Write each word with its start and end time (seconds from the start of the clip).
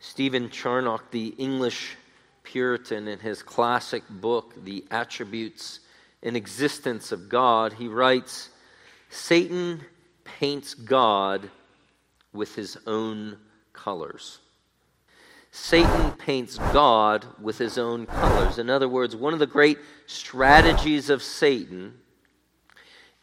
Stephen 0.00 0.50
Charnock, 0.50 1.10
the 1.10 1.28
English 1.38 1.96
Puritan, 2.42 3.08
in 3.08 3.18
his 3.18 3.42
classic 3.42 4.02
book, 4.08 4.54
The 4.64 4.84
Attributes 4.90 5.80
and 6.22 6.36
Existence 6.36 7.12
of 7.12 7.28
God, 7.28 7.72
he 7.72 7.88
writes 7.88 8.50
Satan 9.10 9.82
paints 10.24 10.74
God 10.74 11.50
with 12.32 12.54
his 12.54 12.78
own 12.86 13.36
colors. 13.72 14.38
Satan 15.50 16.12
paints 16.12 16.58
God 16.72 17.24
with 17.40 17.58
his 17.58 17.78
own 17.78 18.06
colors. 18.06 18.58
In 18.58 18.70
other 18.70 18.88
words, 18.88 19.16
one 19.16 19.32
of 19.32 19.38
the 19.38 19.46
great 19.46 19.78
strategies 20.06 21.10
of 21.10 21.22
Satan 21.22 21.94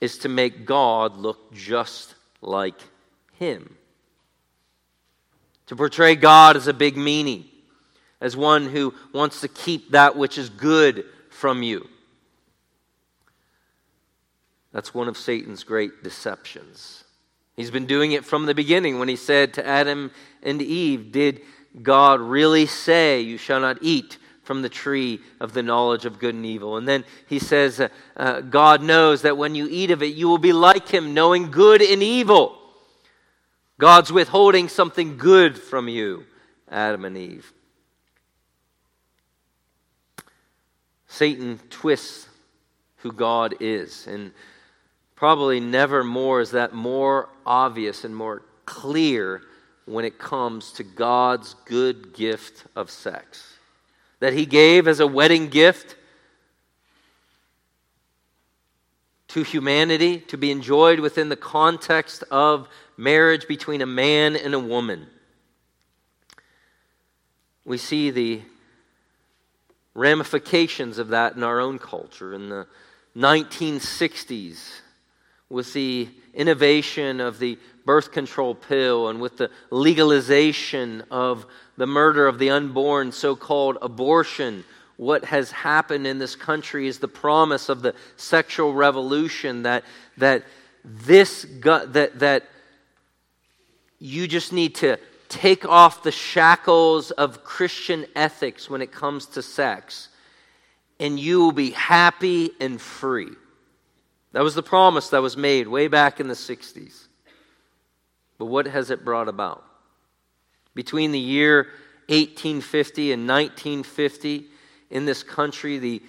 is 0.01 0.17
to 0.19 0.29
make 0.29 0.65
God 0.65 1.15
look 1.15 1.53
just 1.53 2.15
like 2.41 2.79
him. 3.33 3.77
To 5.67 5.75
portray 5.75 6.15
God 6.15 6.55
as 6.55 6.67
a 6.67 6.73
big 6.73 6.95
meanie, 6.95 7.45
as 8.21 8.37
one 8.37 8.69
who 8.69 8.93
wants 9.13 9.41
to 9.41 9.47
keep 9.47 9.91
that 9.91 10.15
which 10.15 10.37
is 10.37 10.49
good 10.49 11.05
from 11.29 11.63
you. 11.63 11.87
That's 14.71 14.93
one 14.93 15.07
of 15.07 15.17
Satan's 15.17 15.63
great 15.63 16.03
deceptions. 16.03 17.05
He's 17.55 17.71
been 17.71 17.85
doing 17.85 18.11
it 18.11 18.25
from 18.25 18.45
the 18.45 18.53
beginning 18.53 18.99
when 18.99 19.07
he 19.07 19.15
said 19.15 19.53
to 19.53 19.65
Adam 19.65 20.11
and 20.43 20.61
Eve, 20.61 21.11
Did 21.11 21.41
God 21.81 22.19
really 22.19 22.65
say, 22.65 23.21
You 23.21 23.37
shall 23.37 23.61
not 23.61 23.77
eat 23.81 24.17
from 24.43 24.61
the 24.61 24.69
tree 24.69 25.21
of 25.39 25.53
the 25.53 25.63
knowledge 25.63 26.05
of 26.05 26.19
good 26.19 26.35
and 26.35 26.45
evil? 26.45 26.77
And 26.77 26.87
then 26.87 27.05
he 27.27 27.39
says, 27.39 27.79
uh, 27.79 27.87
uh, 28.17 28.41
God 28.41 28.83
knows 28.83 29.21
that 29.21 29.37
when 29.37 29.55
you 29.55 29.67
eat 29.69 29.91
of 29.91 30.03
it, 30.03 30.13
you 30.13 30.27
will 30.27 30.37
be 30.37 30.53
like 30.53 30.89
him, 30.89 31.13
knowing 31.13 31.51
good 31.51 31.81
and 31.81 32.03
evil. 32.03 32.57
God's 33.77 34.11
withholding 34.11 34.69
something 34.69 35.17
good 35.17 35.57
from 35.57 35.89
you, 35.89 36.25
Adam 36.69 37.05
and 37.05 37.17
Eve. 37.17 37.51
Satan 41.07 41.59
twists 41.69 42.27
who 42.97 43.11
God 43.11 43.55
is. 43.59 44.07
And 44.07 44.31
probably 45.15 45.59
never 45.59 46.03
more 46.03 46.41
is 46.41 46.51
that 46.51 46.73
more 46.73 47.29
obvious 47.45 48.03
and 48.03 48.15
more 48.15 48.41
clear 48.65 49.41
when 49.85 50.05
it 50.05 50.17
comes 50.17 50.71
to 50.73 50.83
God's 50.83 51.55
good 51.65 52.13
gift 52.13 52.65
of 52.75 52.89
sex. 52.89 53.53
That 54.19 54.33
He 54.33 54.45
gave 54.45 54.87
as 54.87 54.99
a 54.99 55.07
wedding 55.07 55.49
gift 55.49 55.95
to 59.29 59.43
humanity 59.43 60.19
to 60.19 60.37
be 60.37 60.49
enjoyed 60.49 60.99
within 60.99 61.29
the 61.29 61.35
context 61.35 62.23
of 62.31 62.67
marriage 62.97 63.47
between 63.47 63.81
a 63.81 63.85
man 63.85 64.35
and 64.35 64.53
a 64.53 64.59
woman. 64.59 65.07
We 67.63 67.77
see 67.77 68.11
the 68.11 68.41
ramifications 69.93 70.97
of 70.97 71.09
that 71.09 71.35
in 71.35 71.43
our 71.43 71.59
own 71.59 71.79
culture. 71.79 72.33
In 72.33 72.49
the 72.49 72.67
1960s, 73.15 74.59
with 75.49 75.73
the 75.73 76.09
innovation 76.33 77.21
of 77.21 77.39
the 77.39 77.57
birth 77.85 78.11
control 78.11 78.55
pill 78.55 79.09
and 79.09 79.21
with 79.21 79.37
the 79.37 79.49
legalization 79.69 81.03
of 81.09 81.45
the 81.77 81.87
murder 81.87 82.27
of 82.27 82.39
the 82.39 82.49
unborn, 82.49 83.11
so 83.11 83.35
called 83.35 83.77
abortion, 83.81 84.63
what 84.97 85.25
has 85.25 85.51
happened 85.51 86.07
in 86.07 86.19
this 86.19 86.35
country 86.35 86.87
is 86.87 86.99
the 86.99 87.07
promise 87.07 87.69
of 87.69 87.81
the 87.81 87.93
sexual 88.17 88.73
revolution 88.73 89.63
that, 89.63 89.83
that 90.17 90.43
this 90.83 91.45
that, 91.63 92.19
that 92.19 92.43
you 93.99 94.27
just 94.27 94.53
need 94.53 94.75
to 94.75 94.97
take 95.29 95.65
off 95.65 96.03
the 96.03 96.11
shackles 96.11 97.11
of 97.11 97.43
Christian 97.43 98.05
ethics 98.15 98.69
when 98.69 98.81
it 98.81 98.91
comes 98.91 99.25
to 99.27 99.41
sex, 99.41 100.09
and 100.99 101.19
you 101.19 101.39
will 101.39 101.51
be 101.51 101.71
happy 101.71 102.51
and 102.59 102.79
free. 102.79 103.31
That 104.33 104.43
was 104.43 104.55
the 104.55 104.63
promise 104.63 105.09
that 105.09 105.21
was 105.21 105.37
made 105.37 105.67
way 105.67 105.87
back 105.87 106.19
in 106.19 106.27
the 106.27 106.33
60s. 106.33 107.07
But 108.37 108.45
what 108.45 108.67
has 108.67 108.91
it 108.91 109.05
brought 109.05 109.29
about? 109.29 109.63
Between 110.73 111.11
the 111.11 111.19
year 111.19 111.69
1850 112.07 113.13
and 113.13 113.27
1950, 113.27 114.45
in 114.91 115.05
this 115.05 115.23
country, 115.23 115.79
the 115.79 116.01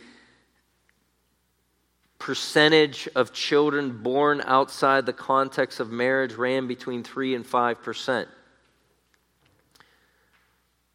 percentage 2.27 3.09
of 3.15 3.33
children 3.33 4.03
born 4.03 4.43
outside 4.47 5.07
the 5.07 5.13
context 5.13 5.79
of 5.79 5.93
marriage 5.93 6.33
ran 6.33 6.67
between 6.67 7.05
3 7.05 7.37
and 7.37 7.47
5 7.47 7.83
percent. 7.85 8.29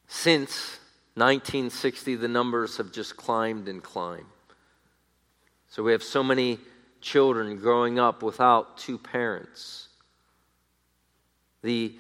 Since 0.10 0.78
1960, 1.14 2.16
the 2.16 2.28
numbers 2.28 2.76
have 2.76 2.92
just 2.92 3.16
climbed 3.16 3.70
and 3.70 3.82
climbed. 3.82 4.26
So 5.70 5.84
we 5.84 5.94
have 5.94 6.04
so 6.04 6.22
many 6.22 6.60
children 7.00 7.56
growing 7.56 7.98
up 7.98 8.24
without 8.24 8.78
two 8.78 8.98
parents. 8.98 9.88
The 11.62 11.98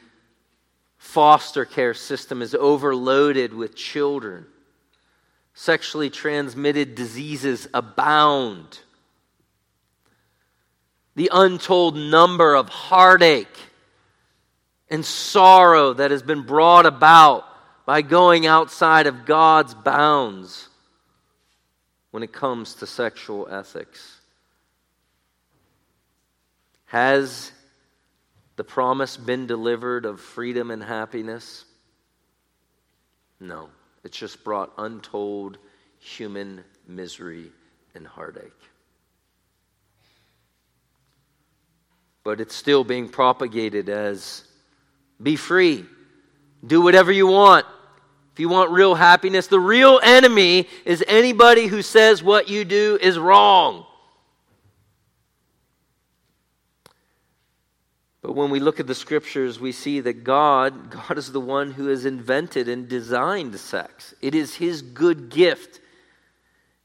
foster 0.97 1.63
care 1.63 1.93
system 1.93 2.41
is 2.41 2.53
overloaded 2.53 3.53
with 3.53 3.77
children. 3.77 4.45
Sexually 5.53 6.09
transmitted 6.09 6.95
diseases 6.95 7.69
abound. 7.73 8.79
The 11.15 11.29
untold 11.33 11.95
number 11.95 12.55
of 12.55 12.69
heartache 12.69 13.47
and 14.89 15.05
sorrow 15.05 15.93
that 15.93 16.11
has 16.11 16.21
been 16.23 16.43
brought 16.43 16.85
about 16.85 17.45
by 17.85 18.01
going 18.01 18.45
outside 18.45 19.07
of 19.07 19.25
God's 19.25 19.73
bounds 19.73 20.69
when 22.11 22.23
it 22.23 22.31
comes 22.31 22.75
to 22.75 22.87
sexual 22.87 23.47
ethics. 23.49 24.19
Has 26.85 27.51
the 28.57 28.63
promise 28.63 29.15
been 29.17 29.47
delivered 29.47 30.05
of 30.05 30.19
freedom 30.19 30.71
and 30.71 30.83
happiness? 30.83 31.65
No. 33.39 33.69
It's 34.03 34.17
just 34.17 34.43
brought 34.43 34.73
untold 34.77 35.57
human 35.99 36.63
misery 36.87 37.51
and 37.95 38.05
heartache. 38.05 38.51
But 42.23 42.39
it's 42.39 42.55
still 42.55 42.83
being 42.83 43.09
propagated 43.09 43.89
as 43.89 44.43
be 45.21 45.35
free, 45.35 45.85
do 46.65 46.81
whatever 46.81 47.11
you 47.11 47.27
want. 47.27 47.65
If 48.33 48.39
you 48.39 48.47
want 48.47 48.71
real 48.71 48.95
happiness, 48.95 49.47
the 49.47 49.59
real 49.59 49.99
enemy 50.01 50.67
is 50.85 51.03
anybody 51.07 51.67
who 51.67 51.81
says 51.81 52.23
what 52.23 52.49
you 52.49 52.63
do 52.63 52.97
is 53.01 53.19
wrong. 53.19 53.85
But 58.21 58.33
when 58.33 58.51
we 58.51 58.59
look 58.59 58.79
at 58.79 58.87
the 58.87 58.95
scriptures, 58.95 59.59
we 59.59 59.71
see 59.71 59.99
that 60.01 60.23
God, 60.23 60.91
God 60.91 61.17
is 61.17 61.31
the 61.31 61.39
one 61.39 61.71
who 61.71 61.87
has 61.87 62.05
invented 62.05 62.69
and 62.69 62.87
designed 62.87 63.55
sex. 63.59 64.13
It 64.21 64.35
is 64.35 64.55
his 64.55 64.81
good 64.81 65.29
gift. 65.29 65.81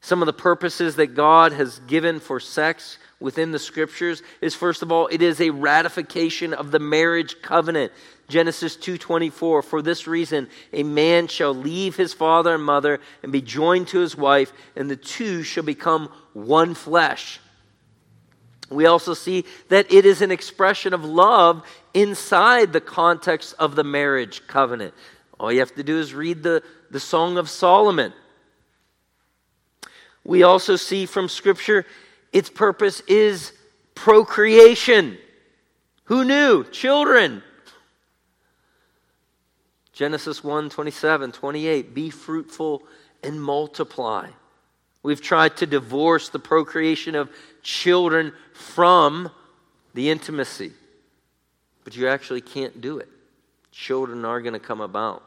Some 0.01 0.21
of 0.21 0.25
the 0.25 0.33
purposes 0.33 0.95
that 0.95 1.15
God 1.15 1.53
has 1.53 1.79
given 1.79 2.19
for 2.19 2.39
sex 2.39 2.97
within 3.19 3.51
the 3.51 3.59
scriptures 3.59 4.21
is 4.41 4.55
first 4.55 4.81
of 4.81 4.91
all, 4.91 5.07
it 5.07 5.21
is 5.21 5.41
a 5.41 5.49
ratification 5.49 6.53
of 6.53 6.71
the 6.71 6.79
marriage 6.79 7.41
covenant. 7.41 7.91
Genesis 8.27 8.75
2:24 8.75 9.63
For 9.63 9.81
this 9.81 10.07
reason 10.07 10.49
a 10.73 10.83
man 10.83 11.27
shall 11.27 11.53
leave 11.53 11.95
his 11.95 12.13
father 12.13 12.55
and 12.55 12.63
mother 12.63 12.99
and 13.23 13.31
be 13.31 13.41
joined 13.41 13.87
to 13.89 13.99
his 13.99 14.15
wife 14.15 14.51
and 14.75 14.89
the 14.89 14.95
two 14.95 15.43
shall 15.43 15.63
become 15.63 16.09
one 16.33 16.73
flesh. 16.73 17.39
We 18.69 18.85
also 18.85 19.13
see 19.13 19.45
that 19.69 19.91
it 19.91 20.05
is 20.05 20.21
an 20.21 20.31
expression 20.31 20.93
of 20.93 21.05
love 21.05 21.65
inside 21.93 22.73
the 22.73 22.81
context 22.81 23.55
of 23.59 23.75
the 23.75 23.83
marriage 23.83 24.45
covenant. 24.47 24.93
All 25.39 25.51
you 25.51 25.59
have 25.59 25.75
to 25.75 25.83
do 25.83 25.99
is 25.99 26.13
read 26.13 26.43
the, 26.43 26.63
the 26.91 26.99
Song 26.99 27.37
of 27.37 27.49
Solomon. 27.49 28.13
We 30.25 30.43
also 30.43 30.75
see 30.75 31.05
from 31.05 31.29
Scripture 31.29 31.85
its 32.37 32.51
purpose 32.51 32.99
is 33.07 33.51
procreation. 33.95 35.17
Who 36.03 36.23
knew? 36.23 36.65
Children. 36.65 37.41
Genesis 39.91 40.43
1 40.43 40.69
27, 40.69 41.31
28. 41.31 41.95
Be 41.95 42.11
fruitful 42.11 42.83
and 43.23 43.41
multiply. 43.41 44.29
We've 45.01 45.19
tried 45.19 45.57
to 45.57 45.65
divorce 45.65 46.29
the 46.29 46.37
procreation 46.37 47.15
of 47.15 47.31
children 47.63 48.33
from 48.53 49.31
the 49.95 50.11
intimacy. 50.11 50.73
But 51.83 51.95
you 51.95 52.07
actually 52.07 52.41
can't 52.41 52.79
do 52.81 52.99
it. 52.99 53.09
Children 53.71 54.25
are 54.25 54.41
going 54.41 54.53
to 54.53 54.59
come 54.59 54.81
about. 54.81 55.23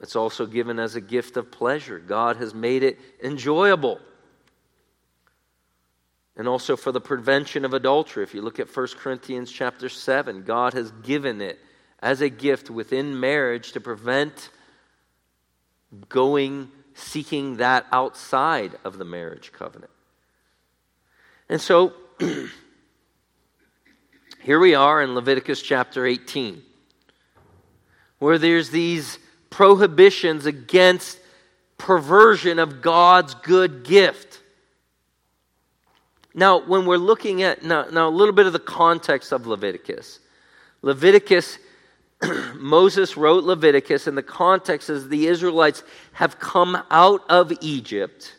It's 0.00 0.16
also 0.16 0.46
given 0.46 0.78
as 0.78 0.94
a 0.94 1.00
gift 1.00 1.36
of 1.36 1.50
pleasure. 1.50 1.98
God 1.98 2.36
has 2.36 2.54
made 2.54 2.82
it 2.82 2.98
enjoyable. 3.22 3.98
And 6.36 6.46
also 6.46 6.76
for 6.76 6.92
the 6.92 7.00
prevention 7.00 7.64
of 7.64 7.72
adultery. 7.72 8.22
If 8.22 8.34
you 8.34 8.42
look 8.42 8.60
at 8.60 8.74
1 8.74 8.88
Corinthians 8.98 9.50
chapter 9.50 9.88
7, 9.88 10.42
God 10.42 10.74
has 10.74 10.90
given 11.02 11.40
it 11.40 11.58
as 12.00 12.20
a 12.20 12.28
gift 12.28 12.68
within 12.68 13.18
marriage 13.18 13.72
to 13.72 13.80
prevent 13.80 14.50
going 16.10 16.70
seeking 16.94 17.56
that 17.56 17.86
outside 17.90 18.74
of 18.84 18.98
the 18.98 19.04
marriage 19.04 19.52
covenant. 19.52 19.90
And 21.48 21.60
so 21.60 21.94
here 24.42 24.58
we 24.58 24.74
are 24.74 25.02
in 25.02 25.14
Leviticus 25.14 25.62
chapter 25.62 26.04
18, 26.04 26.62
where 28.18 28.38
there's 28.38 28.70
these 28.70 29.18
prohibitions 29.50 30.46
against 30.46 31.18
perversion 31.78 32.58
of 32.58 32.82
God's 32.82 33.34
good 33.34 33.84
gift. 33.84 34.40
Now, 36.34 36.60
when 36.60 36.84
we're 36.86 36.98
looking 36.98 37.42
at 37.42 37.62
now, 37.62 37.84
now 37.84 38.08
a 38.08 38.10
little 38.10 38.34
bit 38.34 38.46
of 38.46 38.52
the 38.52 38.58
context 38.58 39.32
of 39.32 39.46
Leviticus, 39.46 40.20
Leviticus, 40.82 41.58
Moses 42.54 43.16
wrote 43.16 43.44
Leviticus, 43.44 44.06
and 44.06 44.16
the 44.16 44.22
context 44.22 44.90
is 44.90 45.08
the 45.08 45.26
Israelites 45.26 45.82
have 46.12 46.38
come 46.38 46.82
out 46.90 47.22
of 47.28 47.52
Egypt. 47.60 48.35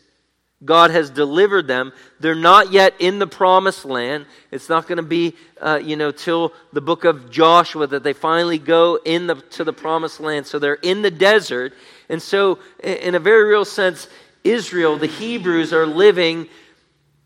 God 0.64 0.90
has 0.90 1.08
delivered 1.08 1.68
them. 1.68 1.92
They're 2.18 2.34
not 2.34 2.72
yet 2.72 2.94
in 2.98 3.20
the 3.20 3.26
promised 3.26 3.84
land. 3.84 4.26
It's 4.50 4.68
not 4.68 4.88
going 4.88 4.96
to 4.96 5.02
be, 5.02 5.34
uh, 5.60 5.80
you 5.82 5.94
know, 5.94 6.10
till 6.10 6.52
the 6.72 6.80
book 6.80 7.04
of 7.04 7.30
Joshua 7.30 7.86
that 7.86 8.02
they 8.02 8.12
finally 8.12 8.58
go 8.58 8.98
in 9.04 9.28
the, 9.28 9.36
to 9.36 9.62
the 9.62 9.72
promised 9.72 10.18
land. 10.18 10.46
So 10.46 10.58
they're 10.58 10.74
in 10.74 11.02
the 11.02 11.12
desert. 11.12 11.74
And 12.08 12.20
so, 12.20 12.58
in 12.82 13.14
a 13.14 13.20
very 13.20 13.48
real 13.48 13.64
sense, 13.64 14.08
Israel, 14.42 14.96
the 14.96 15.06
Hebrews, 15.06 15.72
are 15.72 15.86
living 15.86 16.48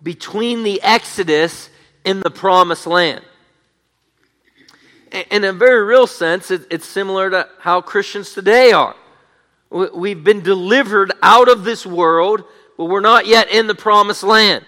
between 0.03 0.63
the 0.63 0.83
Exodus 0.83 1.71
and 2.05 2.23
the 2.23 2.31
promised 2.31 2.87
land. 2.87 3.25
In 5.31 5.45
a 5.45 5.53
very 5.53 5.85
real 5.85 6.07
sense, 6.07 6.51
it's 6.51 6.87
similar 6.87 7.31
to 7.31 7.49
how 7.61 7.81
Christians 7.81 8.33
today 8.33 8.73
are. 8.73 8.97
We've 9.71 10.23
been 10.23 10.43
delivered 10.43 11.13
out 11.23 11.49
of 11.49 11.65
this 11.65 11.87
world, 11.87 12.45
but 12.77 12.87
we're 12.87 13.01
not 13.01 13.27
yet 13.27 13.51
in 13.51 13.67
the 13.67 13.75
promised 13.75 14.23
land. 14.23 14.65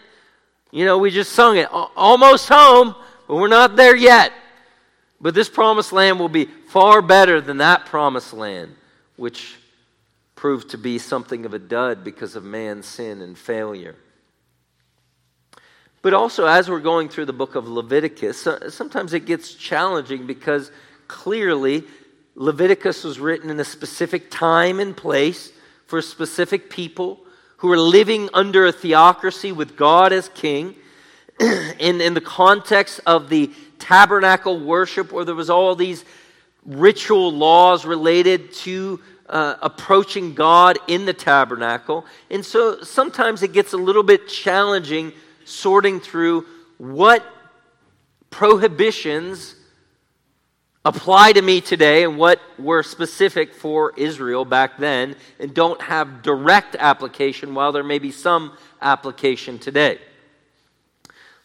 You 0.71 0.85
know, 0.85 0.99
we 0.99 1.11
just 1.11 1.33
sung 1.33 1.57
it 1.57 1.69
almost 1.71 2.49
home, 2.49 2.95
but 3.29 3.37
we're 3.37 3.49
not 3.49 3.77
there 3.77 3.97
yet. 3.97 4.33
But 5.21 5.35
this 5.35 5.49
promised 5.49 5.93
land 5.93 6.19
will 6.19 6.29
be 6.29 6.47
far 6.47 7.01
better 7.01 7.41
than 7.41 7.59
that 7.59 7.87
promised 7.87 8.33
land, 8.33 8.75
which 9.17 9.55
proved 10.35 10.71
to 10.71 10.79
be 10.79 10.99
something 10.99 11.47
of 11.47 11.55
a 11.55 11.59
dud 11.59 12.05
because 12.05 12.37
of 12.37 12.45
man's 12.45 12.87
sin 12.87 13.23
and 13.23 13.39
failure. 13.39 13.97
But 16.03 16.13
also, 16.13 16.45
as 16.45 16.69
we're 16.69 16.81
going 16.81 17.09
through 17.09 17.25
the 17.25 17.33
book 17.33 17.55
of 17.55 17.67
Leviticus, 17.67 18.47
sometimes 18.69 19.15
it 19.15 19.25
gets 19.25 19.55
challenging 19.55 20.27
because 20.27 20.71
clearly 21.09 21.85
Leviticus 22.35 23.05
was 23.05 23.19
written 23.19 23.49
in 23.49 23.59
a 23.59 23.65
specific 23.65 24.31
time 24.31 24.81
and 24.81 24.95
place 24.95 25.53
for 25.87 26.03
specific 26.03 26.69
people 26.69 27.24
who 27.59 27.71
are 27.73 27.79
living 27.79 28.29
under 28.35 28.67
a 28.67 28.73
theocracy 28.73 29.53
with 29.53 29.77
God 29.77 30.13
as 30.13 30.29
king. 30.29 30.77
in, 31.41 32.01
in 32.01 32.15
the 32.15 32.21
context 32.21 33.01
of 33.07 33.29
the 33.29 33.51
tabernacle 33.79 34.61
worship, 34.61 35.11
where 35.11 35.25
there 35.25 35.35
was 35.35 35.51
all 35.51 35.75
these 35.75 36.05
ritual 36.65 37.33
laws 37.33 37.85
related 37.85 38.53
to 38.53 39.01
uh, 39.29 39.57
approaching 39.61 40.35
God 40.35 40.79
in 40.87 41.07
the 41.07 41.13
tabernacle. 41.13 42.07
And 42.31 42.45
so 42.45 42.83
sometimes 42.83 43.43
it 43.43 43.53
gets 43.53 43.73
a 43.73 43.77
little 43.77 44.03
bit 44.03 44.29
challenging 44.29 45.13
sorting 45.45 45.99
through 45.99 46.47
what 46.79 47.25
prohibitions 48.31 49.57
apply 50.85 51.33
to 51.33 51.41
me 51.41 51.61
today 51.61 52.05
and 52.05 52.19
what 52.19 52.41
were 52.59 52.83
specific 52.83 53.55
for 53.55 53.93
Israel 53.97 54.45
back 54.45 54.79
then 54.79 55.17
and 55.41 55.55
don't 55.55 55.81
have 55.81 56.23
direct 56.23 56.77
application 56.79 57.55
while 57.55 57.73
there 57.73 57.83
may 57.83 57.99
be 57.99 58.11
some 58.11 58.53
application 58.83 59.59
today. 59.59 59.99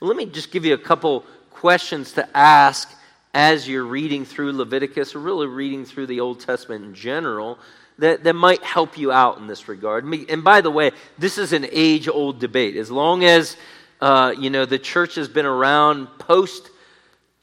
Let 0.01 0.17
me 0.17 0.25
just 0.25 0.51
give 0.51 0.65
you 0.65 0.73
a 0.73 0.77
couple 0.77 1.25
questions 1.51 2.13
to 2.13 2.37
ask 2.37 2.93
as 3.33 3.67
you're 3.67 3.85
reading 3.85 4.25
through 4.25 4.53
Leviticus 4.53 5.15
or 5.15 5.19
really 5.19 5.47
reading 5.47 5.85
through 5.85 6.07
the 6.07 6.19
Old 6.19 6.39
Testament 6.39 6.83
in 6.83 6.93
general 6.93 7.59
that, 7.97 8.23
that 8.23 8.33
might 8.33 8.63
help 8.63 8.97
you 8.97 9.11
out 9.11 9.37
in 9.37 9.47
this 9.47 9.67
regard. 9.67 10.05
And 10.05 10.43
by 10.43 10.61
the 10.61 10.71
way, 10.71 10.91
this 11.17 11.37
is 11.37 11.53
an 11.53 11.65
age 11.71 12.07
old 12.07 12.39
debate. 12.39 12.75
As 12.75 12.89
long 12.89 13.23
as 13.23 13.55
uh, 14.01 14.33
you 14.37 14.49
know, 14.49 14.65
the 14.65 14.79
church 14.79 15.15
has 15.15 15.27
been 15.27 15.45
around 15.45 16.07
post 16.17 16.69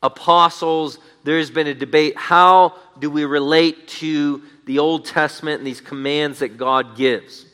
apostles. 0.03 0.99
There's 1.25 1.51
been 1.51 1.67
a 1.67 1.75
debate 1.75 2.17
how 2.17 2.75
do 2.99 3.11
we 3.11 3.25
relate 3.25 3.89
to 3.89 4.43
the 4.67 4.79
Old 4.79 5.05
Testament 5.05 5.59
and 5.59 5.67
these 5.67 5.81
commands 5.81 6.41
that 6.41 6.57
God 6.57 6.97
gives? 6.97 7.47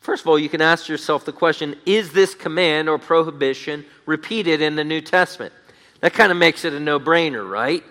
First 0.00 0.22
of 0.22 0.28
all, 0.28 0.38
you 0.38 0.48
can 0.48 0.62
ask 0.62 0.88
yourself 0.88 1.24
the 1.24 1.32
question 1.32 1.76
is 1.86 2.12
this 2.12 2.34
command 2.34 2.88
or 2.88 2.98
prohibition 2.98 3.84
repeated 4.06 4.60
in 4.60 4.76
the 4.76 4.84
New 4.84 5.00
Testament? 5.00 5.52
That 6.00 6.14
kind 6.14 6.32
of 6.32 6.38
makes 6.38 6.64
it 6.64 6.72
a 6.72 6.80
no 6.80 6.98
brainer, 6.98 7.48
right? 7.48 7.84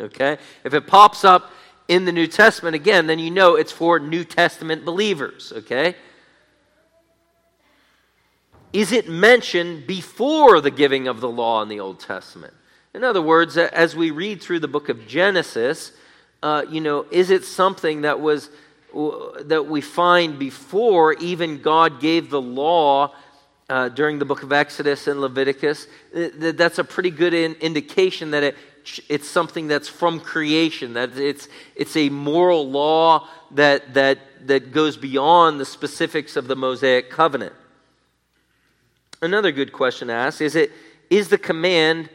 Okay? 0.00 0.38
If 0.64 0.74
it 0.74 0.86
pops 0.86 1.24
up 1.24 1.50
in 1.88 2.04
the 2.04 2.12
New 2.12 2.26
Testament 2.26 2.74
again, 2.74 3.06
then 3.06 3.18
you 3.18 3.30
know 3.30 3.56
it's 3.56 3.72
for 3.72 3.98
New 3.98 4.24
Testament 4.24 4.84
believers, 4.84 5.52
okay? 5.56 5.96
Is 8.72 8.92
it 8.92 9.08
mentioned 9.08 9.86
before 9.86 10.60
the 10.60 10.70
giving 10.70 11.08
of 11.08 11.20
the 11.20 11.28
law 11.28 11.62
in 11.62 11.68
the 11.68 11.80
Old 11.80 12.00
Testament? 12.00 12.54
In 12.94 13.04
other 13.04 13.22
words, 13.22 13.56
as 13.56 13.94
we 13.94 14.10
read 14.10 14.40
through 14.40 14.60
the 14.60 14.68
book 14.68 14.88
of 14.88 15.06
Genesis, 15.06 15.92
uh, 16.42 16.64
you 16.70 16.80
know, 16.80 17.06
is 17.10 17.30
it 17.30 17.44
something 17.44 18.02
that 18.02 18.20
was 18.20 18.50
that 19.44 19.66
we 19.68 19.80
find 19.82 20.38
before 20.38 21.12
even 21.14 21.60
God 21.60 22.00
gave 22.00 22.30
the 22.30 22.40
law 22.40 23.12
uh, 23.68 23.90
during 23.90 24.18
the 24.18 24.24
book 24.24 24.42
of 24.42 24.52
Exodus 24.52 25.06
and 25.06 25.20
Leviticus? 25.20 25.86
That's 26.12 26.78
a 26.78 26.84
pretty 26.84 27.10
good 27.10 27.34
in, 27.34 27.54
indication 27.54 28.30
that 28.30 28.42
it, 28.42 28.56
it's 29.08 29.28
something 29.28 29.68
that's 29.68 29.88
from 29.88 30.20
creation, 30.20 30.94
that 30.94 31.18
it's, 31.18 31.48
it's 31.74 31.96
a 31.96 32.08
moral 32.08 32.70
law 32.70 33.28
that, 33.50 33.94
that, 33.94 34.18
that 34.46 34.72
goes 34.72 34.96
beyond 34.96 35.60
the 35.60 35.66
specifics 35.66 36.36
of 36.36 36.48
the 36.48 36.56
Mosaic 36.56 37.10
covenant. 37.10 37.52
Another 39.22 39.50
good 39.52 39.72
question 39.72 40.08
to 40.08 40.14
ask 40.14 40.40
is 40.40 40.54
it 40.54 40.72
is 41.08 41.28
the 41.28 41.38
command 41.38 42.10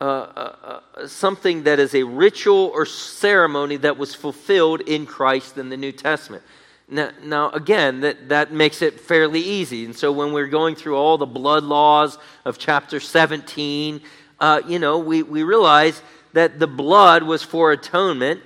uh, 0.00 0.04
uh, 0.04 0.80
uh, 0.96 1.06
something 1.06 1.62
that 1.62 1.78
is 1.78 1.94
a 1.94 2.02
ritual 2.02 2.70
or 2.74 2.84
ceremony 2.84 3.76
that 3.76 3.96
was 3.96 4.14
fulfilled 4.14 4.80
in 4.82 5.06
Christ 5.06 5.58
in 5.58 5.68
the 5.68 5.76
New 5.76 5.92
Testament? 5.92 6.42
Now, 6.88 7.10
now, 7.22 7.50
again, 7.50 8.00
that, 8.00 8.28
that 8.28 8.52
makes 8.52 8.82
it 8.82 9.00
fairly 9.00 9.40
easy. 9.40 9.84
And 9.84 9.96
so 9.96 10.12
when 10.12 10.32
we're 10.32 10.48
going 10.48 10.74
through 10.74 10.96
all 10.96 11.18
the 11.18 11.26
blood 11.26 11.64
laws 11.64 12.18
of 12.44 12.58
chapter 12.58 13.00
17, 13.00 14.00
uh, 14.40 14.60
you 14.66 14.78
know, 14.78 14.98
we, 14.98 15.22
we 15.22 15.42
realize 15.42 16.02
that 16.32 16.58
the 16.58 16.66
blood 16.66 17.22
was 17.22 17.42
for 17.42 17.72
atonement, 17.72 18.40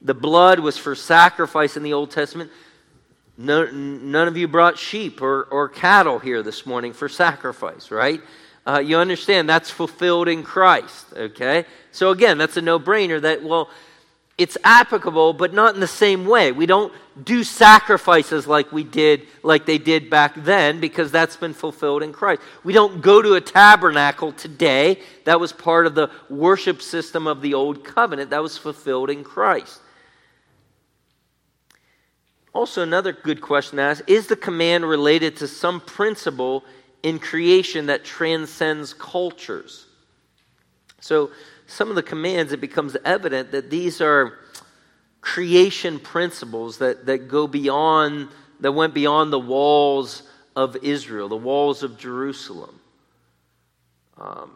the 0.00 0.14
blood 0.14 0.60
was 0.60 0.78
for 0.78 0.94
sacrifice 0.94 1.76
in 1.76 1.82
the 1.82 1.92
Old 1.92 2.10
Testament. 2.10 2.50
No, 3.36 3.64
none 3.66 4.28
of 4.28 4.36
you 4.36 4.46
brought 4.46 4.78
sheep 4.78 5.20
or, 5.20 5.44
or 5.44 5.68
cattle 5.68 6.18
here 6.20 6.42
this 6.42 6.66
morning 6.66 6.92
for 6.92 7.08
sacrifice, 7.08 7.90
right? 7.90 8.20
Uh, 8.66 8.78
you 8.78 8.96
understand 8.96 9.48
that's 9.48 9.70
fulfilled 9.70 10.28
in 10.28 10.42
Christ, 10.42 11.06
okay? 11.14 11.64
So 11.90 12.10
again, 12.10 12.38
that's 12.38 12.56
a 12.56 12.62
no 12.62 12.78
brainer 12.78 13.20
that, 13.20 13.42
well, 13.42 13.70
it's 14.38 14.56
applicable, 14.64 15.32
but 15.32 15.52
not 15.52 15.74
in 15.74 15.80
the 15.80 15.86
same 15.86 16.26
way. 16.26 16.50
We 16.50 16.66
don't 16.66 16.92
do 17.22 17.44
sacrifices 17.44 18.46
like 18.46 18.72
we 18.72 18.82
did, 18.82 19.26
like 19.42 19.66
they 19.66 19.78
did 19.78 20.10
back 20.10 20.34
then, 20.36 20.80
because 20.80 21.12
that's 21.12 21.36
been 21.36 21.54
fulfilled 21.54 22.02
in 22.02 22.12
Christ. 22.12 22.40
We 22.64 22.72
don't 22.72 23.00
go 23.00 23.22
to 23.22 23.34
a 23.34 23.40
tabernacle 23.40 24.32
today. 24.32 25.00
That 25.24 25.38
was 25.38 25.52
part 25.52 25.86
of 25.86 25.94
the 25.94 26.10
worship 26.28 26.82
system 26.82 27.26
of 27.26 27.42
the 27.42 27.54
old 27.54 27.84
covenant. 27.84 28.30
That 28.30 28.42
was 28.42 28.58
fulfilled 28.58 29.10
in 29.10 29.22
Christ. 29.22 29.80
Also, 32.54 32.82
another 32.82 33.12
good 33.12 33.40
question 33.40 33.76
to 33.76 33.82
ask 33.82 34.08
is 34.08 34.28
the 34.28 34.36
command 34.36 34.88
related 34.88 35.36
to 35.38 35.48
some 35.48 35.80
principle 35.80 36.64
in 37.02 37.18
creation 37.18 37.86
that 37.86 38.04
transcends 38.04 38.94
cultures? 38.94 39.86
So, 41.00 41.30
some 41.66 41.88
of 41.88 41.96
the 41.96 42.02
commands, 42.02 42.52
it 42.52 42.60
becomes 42.60 42.96
evident 43.04 43.50
that 43.52 43.70
these 43.70 44.00
are 44.00 44.38
creation 45.20 45.98
principles 45.98 46.78
that, 46.78 47.06
that 47.06 47.28
go 47.28 47.46
beyond, 47.46 48.28
that 48.60 48.72
went 48.72 48.94
beyond 48.94 49.32
the 49.32 49.40
walls 49.40 50.22
of 50.54 50.76
Israel, 50.82 51.28
the 51.28 51.36
walls 51.36 51.82
of 51.82 51.98
Jerusalem. 51.98 52.78
Um, 54.18 54.50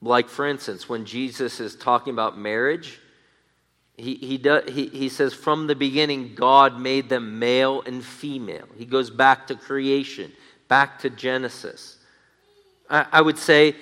like, 0.00 0.28
for 0.28 0.46
instance, 0.46 0.88
when 0.88 1.04
Jesus 1.04 1.60
is 1.60 1.74
talking 1.74 2.12
about 2.12 2.38
marriage, 2.38 2.99
he, 4.00 4.14
he, 4.14 4.38
does, 4.38 4.70
he, 4.72 4.86
he 4.86 5.08
says, 5.08 5.34
from 5.34 5.66
the 5.66 5.74
beginning, 5.74 6.34
God 6.34 6.80
made 6.80 7.08
them 7.08 7.38
male 7.38 7.82
and 7.84 8.04
female. 8.04 8.66
He 8.76 8.86
goes 8.86 9.10
back 9.10 9.46
to 9.48 9.54
creation, 9.54 10.32
back 10.68 11.00
to 11.00 11.10
Genesis. 11.10 11.98
I, 12.88 13.06
I 13.12 13.20
would 13.20 13.38
say 13.38 13.76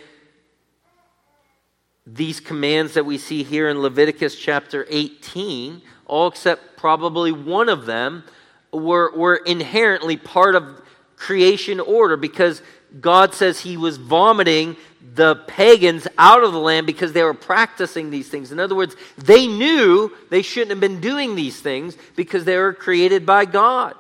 these 2.07 2.41
commands 2.41 2.95
that 2.95 3.07
we 3.07 3.19
see 3.19 3.43
here 3.43 3.69
in 3.69 3.81
Leviticus 3.81 4.37
chapter 4.37 4.87
18, 4.91 5.83
all 6.07 6.29
except 6.29 6.77
probably 6.77 7.33
one 7.33 7.69
of 7.69 7.87
them, 7.87 8.25
were, 8.73 9.13
were 9.17 9.37
inherently 9.37 10.17
part 10.17 10.55
of 10.55 10.83
creation 11.17 11.81
order 11.81 12.17
because 12.17 12.63
God 13.01 13.35
says 13.35 13.61
he 13.61 13.77
was 13.77 13.99
vomiting 13.99 14.77
the 15.15 15.37
pagans 15.47 16.07
out 16.19 16.45
of 16.45 16.53
the 16.53 16.59
land 16.59 16.87
because 16.87 17.13
they 17.13 17.23
were 17.23 17.35
practicing 17.35 18.11
these 18.11 18.29
things. 18.29 18.53
In 18.53 18.61
other 18.61 18.75
words, 18.75 18.97
they 19.17 19.47
knew 19.47 20.13
they 20.31 20.43
shouldn't 20.43 20.71
have 20.71 20.81
been 20.81 21.01
doing 21.01 21.35
these 21.35 21.61
things 21.61 21.97
because 22.17 22.45
they 22.45 22.57
were 22.57 22.73
created 22.73 23.25
by 23.25 23.45
God. 23.45 23.95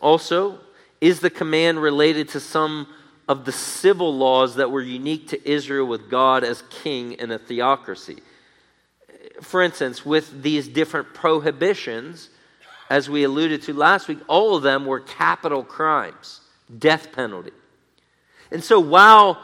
Also, 0.00 0.58
is 1.00 1.20
the 1.20 1.30
command 1.30 1.80
related 1.80 2.28
to 2.30 2.40
some 2.40 2.86
of 3.26 3.44
the 3.44 3.52
civil 3.52 4.14
laws 4.14 4.56
that 4.56 4.70
were 4.70 4.82
unique 4.82 5.28
to 5.28 5.50
Israel 5.50 5.86
with 5.86 6.10
God 6.10 6.44
as 6.44 6.62
king 6.68 7.12
in 7.12 7.30
a 7.30 7.38
theocracy? 7.38 8.22
For 9.40 9.62
instance, 9.62 10.04
with 10.04 10.42
these 10.42 10.68
different 10.68 11.14
prohibitions, 11.14 12.28
as 12.90 13.08
we 13.08 13.24
alluded 13.24 13.62
to 13.62 13.72
last 13.72 14.08
week, 14.08 14.18
all 14.28 14.56
of 14.56 14.62
them 14.62 14.86
were 14.86 15.00
capital 15.00 15.64
crimes, 15.64 16.40
death 16.78 17.12
penalty. 17.12 17.52
And 18.50 18.62
so 18.62 18.80
while 18.80 19.38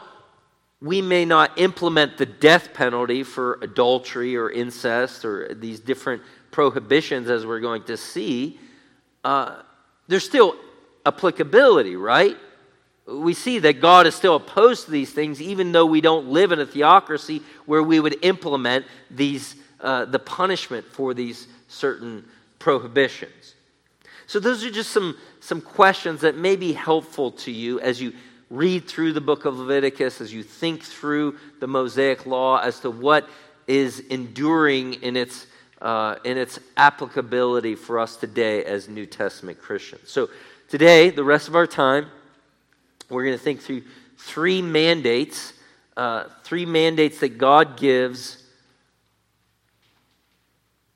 we 0.81 1.01
may 1.01 1.25
not 1.25 1.59
implement 1.59 2.17
the 2.17 2.25
death 2.25 2.73
penalty 2.73 3.23
for 3.23 3.59
adultery 3.61 4.35
or 4.35 4.49
incest 4.49 5.23
or 5.23 5.53
these 5.53 5.79
different 5.79 6.23
prohibitions 6.49 7.29
as 7.29 7.45
we're 7.45 7.59
going 7.59 7.83
to 7.83 7.95
see, 7.97 8.59
uh, 9.23 9.61
there's 10.07 10.25
still 10.25 10.55
applicability, 11.05 11.95
right? 11.95 12.35
We 13.07 13.33
see 13.33 13.59
that 13.59 13.81
God 13.81 14.07
is 14.07 14.15
still 14.15 14.35
opposed 14.35 14.85
to 14.85 14.91
these 14.91 15.11
things, 15.11 15.41
even 15.41 15.71
though 15.71 15.85
we 15.85 16.01
don't 16.01 16.27
live 16.27 16.51
in 16.51 16.59
a 16.59 16.65
theocracy 16.65 17.41
where 17.65 17.83
we 17.83 17.99
would 17.99 18.23
implement 18.23 18.85
these, 19.09 19.55
uh, 19.79 20.05
the 20.05 20.19
punishment 20.19 20.85
for 20.85 21.13
these 21.13 21.47
certain 21.67 22.25
prohibitions. 22.59 23.55
So, 24.31 24.39
those 24.39 24.63
are 24.63 24.71
just 24.71 24.91
some, 24.91 25.17
some 25.41 25.59
questions 25.59 26.21
that 26.21 26.37
may 26.37 26.55
be 26.55 26.71
helpful 26.71 27.31
to 27.31 27.51
you 27.51 27.81
as 27.81 28.01
you 28.01 28.13
read 28.49 28.87
through 28.87 29.11
the 29.11 29.19
book 29.19 29.43
of 29.43 29.59
Leviticus, 29.59 30.21
as 30.21 30.33
you 30.33 30.41
think 30.41 30.83
through 30.83 31.35
the 31.59 31.67
Mosaic 31.67 32.25
law 32.25 32.57
as 32.57 32.79
to 32.79 32.91
what 32.91 33.27
is 33.67 33.99
enduring 33.99 34.93
in 35.03 35.17
its, 35.17 35.47
uh, 35.81 36.15
in 36.23 36.37
its 36.37 36.59
applicability 36.77 37.75
for 37.75 37.99
us 37.99 38.15
today 38.15 38.63
as 38.63 38.87
New 38.87 39.05
Testament 39.05 39.61
Christians. 39.61 40.09
So, 40.09 40.29
today, 40.69 41.09
the 41.09 41.25
rest 41.25 41.49
of 41.49 41.57
our 41.57 41.67
time, 41.67 42.05
we're 43.09 43.25
going 43.25 43.37
to 43.37 43.43
think 43.43 43.59
through 43.59 43.81
three 44.17 44.61
mandates, 44.61 45.51
uh, 45.97 46.29
three 46.45 46.65
mandates 46.65 47.19
that 47.19 47.37
God 47.37 47.75
gives 47.75 48.40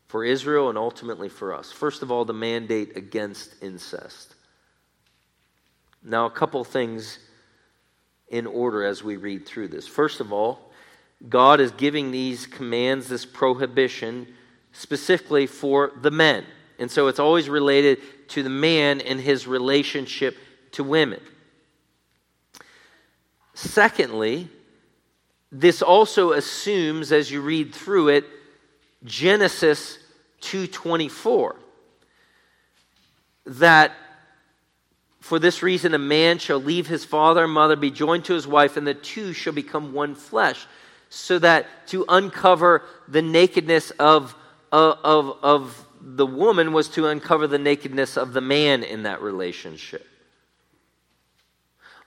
for 0.07 0.23
Israel 0.23 0.69
and 0.69 0.77
ultimately 0.77 1.29
for 1.29 1.53
us. 1.53 1.71
First 1.71 2.01
of 2.01 2.11
all, 2.11 2.25
the 2.25 2.33
mandate 2.33 2.95
against 2.95 3.55
incest. 3.61 4.35
Now, 6.03 6.25
a 6.25 6.31
couple 6.31 6.63
things 6.63 7.19
in 8.29 8.45
order 8.45 8.83
as 8.83 9.03
we 9.03 9.17
read 9.17 9.45
through 9.45 9.69
this. 9.69 9.87
First 9.87 10.19
of 10.19 10.31
all, 10.31 10.71
God 11.27 11.59
is 11.59 11.71
giving 11.71 12.11
these 12.11 12.45
commands, 12.45 13.07
this 13.07 13.25
prohibition, 13.25 14.27
specifically 14.73 15.47
for 15.47 15.91
the 16.01 16.11
men. 16.11 16.45
And 16.77 16.91
so 16.91 17.07
it's 17.07 17.19
always 17.19 17.49
related 17.49 17.99
to 18.29 18.43
the 18.43 18.49
man 18.49 19.01
and 19.01 19.19
his 19.19 19.47
relationship 19.47 20.37
to 20.73 20.83
women. 20.83 21.21
Secondly, 23.53 24.49
this 25.51 25.81
also 25.81 26.33
assumes, 26.33 27.11
as 27.11 27.31
you 27.31 27.41
read 27.41 27.73
through 27.73 28.09
it, 28.09 28.25
Genesis 29.05 29.99
2:24 30.41 31.55
that 33.45 33.93
for 35.19 35.39
this 35.39 35.61
reason 35.63 35.93
a 35.93 35.99
man 35.99 36.39
shall 36.39 36.59
leave 36.59 36.87
his 36.87 37.05
father 37.05 37.43
and 37.43 37.53
mother 37.53 37.75
be 37.75 37.91
joined 37.91 38.25
to 38.25 38.33
his 38.33 38.47
wife 38.47 38.77
and 38.77 38.85
the 38.85 38.93
two 38.93 39.33
shall 39.33 39.53
become 39.53 39.93
one 39.93 40.15
flesh 40.15 40.65
so 41.09 41.39
that 41.39 41.67
to 41.87 42.05
uncover 42.09 42.83
the 43.07 43.21
nakedness 43.21 43.91
of, 43.91 44.35
of, 44.71 44.97
of, 45.03 45.37
of 45.43 45.87
the 46.01 46.25
woman 46.25 46.73
was 46.73 46.89
to 46.89 47.07
uncover 47.07 47.47
the 47.47 47.59
nakedness 47.59 48.17
of 48.17 48.33
the 48.33 48.41
man 48.41 48.83
in 48.83 49.03
that 49.03 49.21
relationship. 49.21 50.05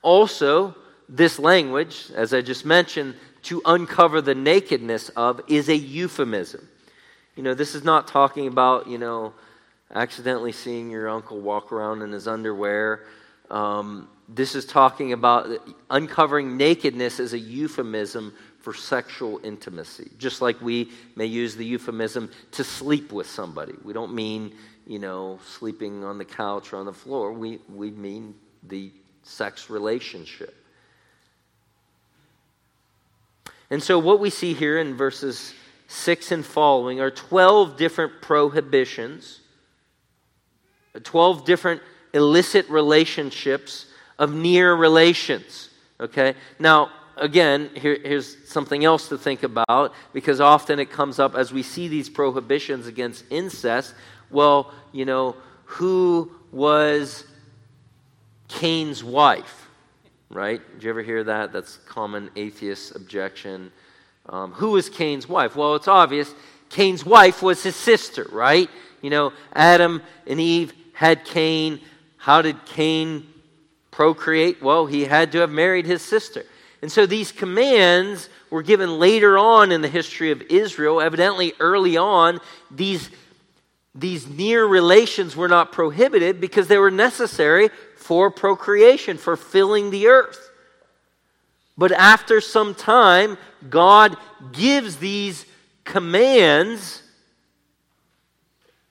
Also 0.03 0.75
this 1.09 1.39
language 1.39 2.11
as 2.15 2.35
i 2.35 2.43
just 2.43 2.67
mentioned 2.67 3.15
to 3.43 3.63
uncover 3.65 4.21
the 4.21 4.35
nakedness 4.35 5.09
of 5.11 5.41
is 5.49 5.69
a 5.71 5.77
euphemism 5.77 6.69
you 7.39 7.45
know, 7.45 7.55
this 7.55 7.77
is 7.77 7.85
not 7.85 8.09
talking 8.09 8.49
about, 8.49 8.89
you 8.89 8.99
know, 8.99 9.33
accidentally 9.95 10.51
seeing 10.51 10.91
your 10.91 11.09
uncle 11.09 11.41
walk 11.41 11.71
around 11.71 12.03
in 12.03 12.11
his 12.11 12.27
underwear. 12.27 13.05
Um, 13.49 14.09
this 14.29 14.57
is 14.57 14.67
talking 14.67 15.13
about 15.13 15.49
uncovering 15.89 16.57
nakedness 16.57 17.21
as 17.21 17.35
a 17.35 17.39
euphemism 17.39 18.35
for 18.59 18.75
sexual 18.75 19.39
intimacy, 19.45 20.11
just 20.19 20.43
like 20.43 20.61
we 20.61 20.91
may 21.15 21.27
use 21.27 21.55
the 21.55 21.65
euphemism 21.65 22.29
to 22.51 22.65
sleep 22.65 23.13
with 23.13 23.31
somebody. 23.31 23.75
We 23.85 23.93
don't 23.93 24.17
mean, 24.17 24.53
you 24.85 24.99
know, 24.99 25.39
sleeping 25.47 26.03
on 26.03 26.19
the 26.19 26.25
couch 26.25 26.73
or 26.73 26.79
on 26.79 26.87
the 26.87 26.93
floor. 26.93 27.33
We, 27.33 27.61
we 27.73 27.93
mean 27.93 28.35
the 28.65 28.91
sex 29.23 29.71
relationship. 29.71 30.57
And 33.71 33.81
so, 33.81 34.01
what 34.01 34.19
we 34.19 34.31
see 34.31 34.55
here 34.55 34.79
in 34.79 34.97
verses 34.97 35.55
6 35.89 36.33
and 36.33 36.45
following 36.45 37.01
are 37.01 37.11
12 37.11 37.77
different 37.77 38.21
prohibitions, 38.21 39.41
12 41.03 41.45
different 41.45 41.83
illicit 42.13 42.69
relationships 42.69 43.87
of 44.19 44.33
near 44.33 44.75
relations. 44.75 45.71
Okay? 45.99 46.35
Now, 46.59 46.91
again, 47.17 47.71
here, 47.75 47.99
here's 48.03 48.37
something 48.49 48.85
else 48.85 49.09
to 49.09 49.17
think 49.17 49.43
about 49.43 49.95
because 50.13 50.41
often 50.41 50.79
it 50.79 50.91
comes 50.91 51.19
up 51.19 51.35
as 51.35 51.53
we 51.53 51.63
see 51.63 51.89
these 51.89 52.11
prohibitions 52.11 52.87
against 52.87 53.25
incest. 53.31 53.95
Well, 54.31 54.73
you 54.93 55.07
know, 55.07 55.37
who 55.65 56.31
was 56.53 57.25
Cain's 58.49 59.03
wife? 59.03 59.69
Right? 60.29 60.61
Did 60.75 60.83
you 60.83 60.91
ever 60.91 61.03
hear 61.03 61.25
that? 61.25 61.53
That's 61.53 61.79
common 61.79 62.31
atheist 62.37 62.95
objection. 62.95 63.73
Um, 64.29 64.53
who 64.53 64.73
was 64.73 64.91
Cain's 64.91 65.29
wife? 65.29 65.57
Well, 65.57 65.75
it's 65.75 65.89
obvious. 65.89 66.35
Cain's 66.69 67.05
wife 67.05 67.43
was 67.43 67.63
his 67.63 67.77
sister, 67.77 68.27
right? 68.31 68.69
You 69.01 69.11
know, 69.11 69.33
Adam 69.53 70.03
and 70.27 70.41
Eve 70.41 70.73
had 70.93 71.25
Cain. 71.25 71.81
How 72.19 72.43
did 72.43 72.65
Cain 72.67 73.27
procreate? 73.91 74.63
Well, 74.63 74.87
he 74.87 75.05
had 75.05 75.33
to 75.33 75.39
have 75.39 75.51
married 75.51 75.87
his 75.87 76.03
sister. 76.03 76.45
And 76.83 76.93
so 76.93 77.07
these 77.07 77.33
commands 77.33 78.29
were 78.51 78.63
given 78.63 78.99
later 78.99 79.39
on 79.39 79.73
in 79.73 79.81
the 79.81 79.89
history 79.89 80.31
of 80.31 80.43
Israel. 80.43 81.01
Evidently, 81.01 81.55
early 81.59 81.97
on, 81.97 82.41
these, 82.71 83.11
these 83.95 84.29
near 84.29 84.65
relations 84.65 85.37
were 85.37 85.49
not 85.49 85.73
prohibited 85.73 86.41
because 86.41 86.69
they 86.69 86.79
were 86.79 86.91
necessary 86.91 87.71
for 87.97 88.31
procreation, 88.31 89.17
for 89.17 89.37
filling 89.37 89.91
the 89.91 90.09
earth. 90.09 90.48
But 91.79 91.93
after 91.93 92.41
some 92.41 92.75
time, 92.75 93.39
God 93.71 94.17
gives 94.53 94.97
these 94.97 95.47
commands, 95.85 97.03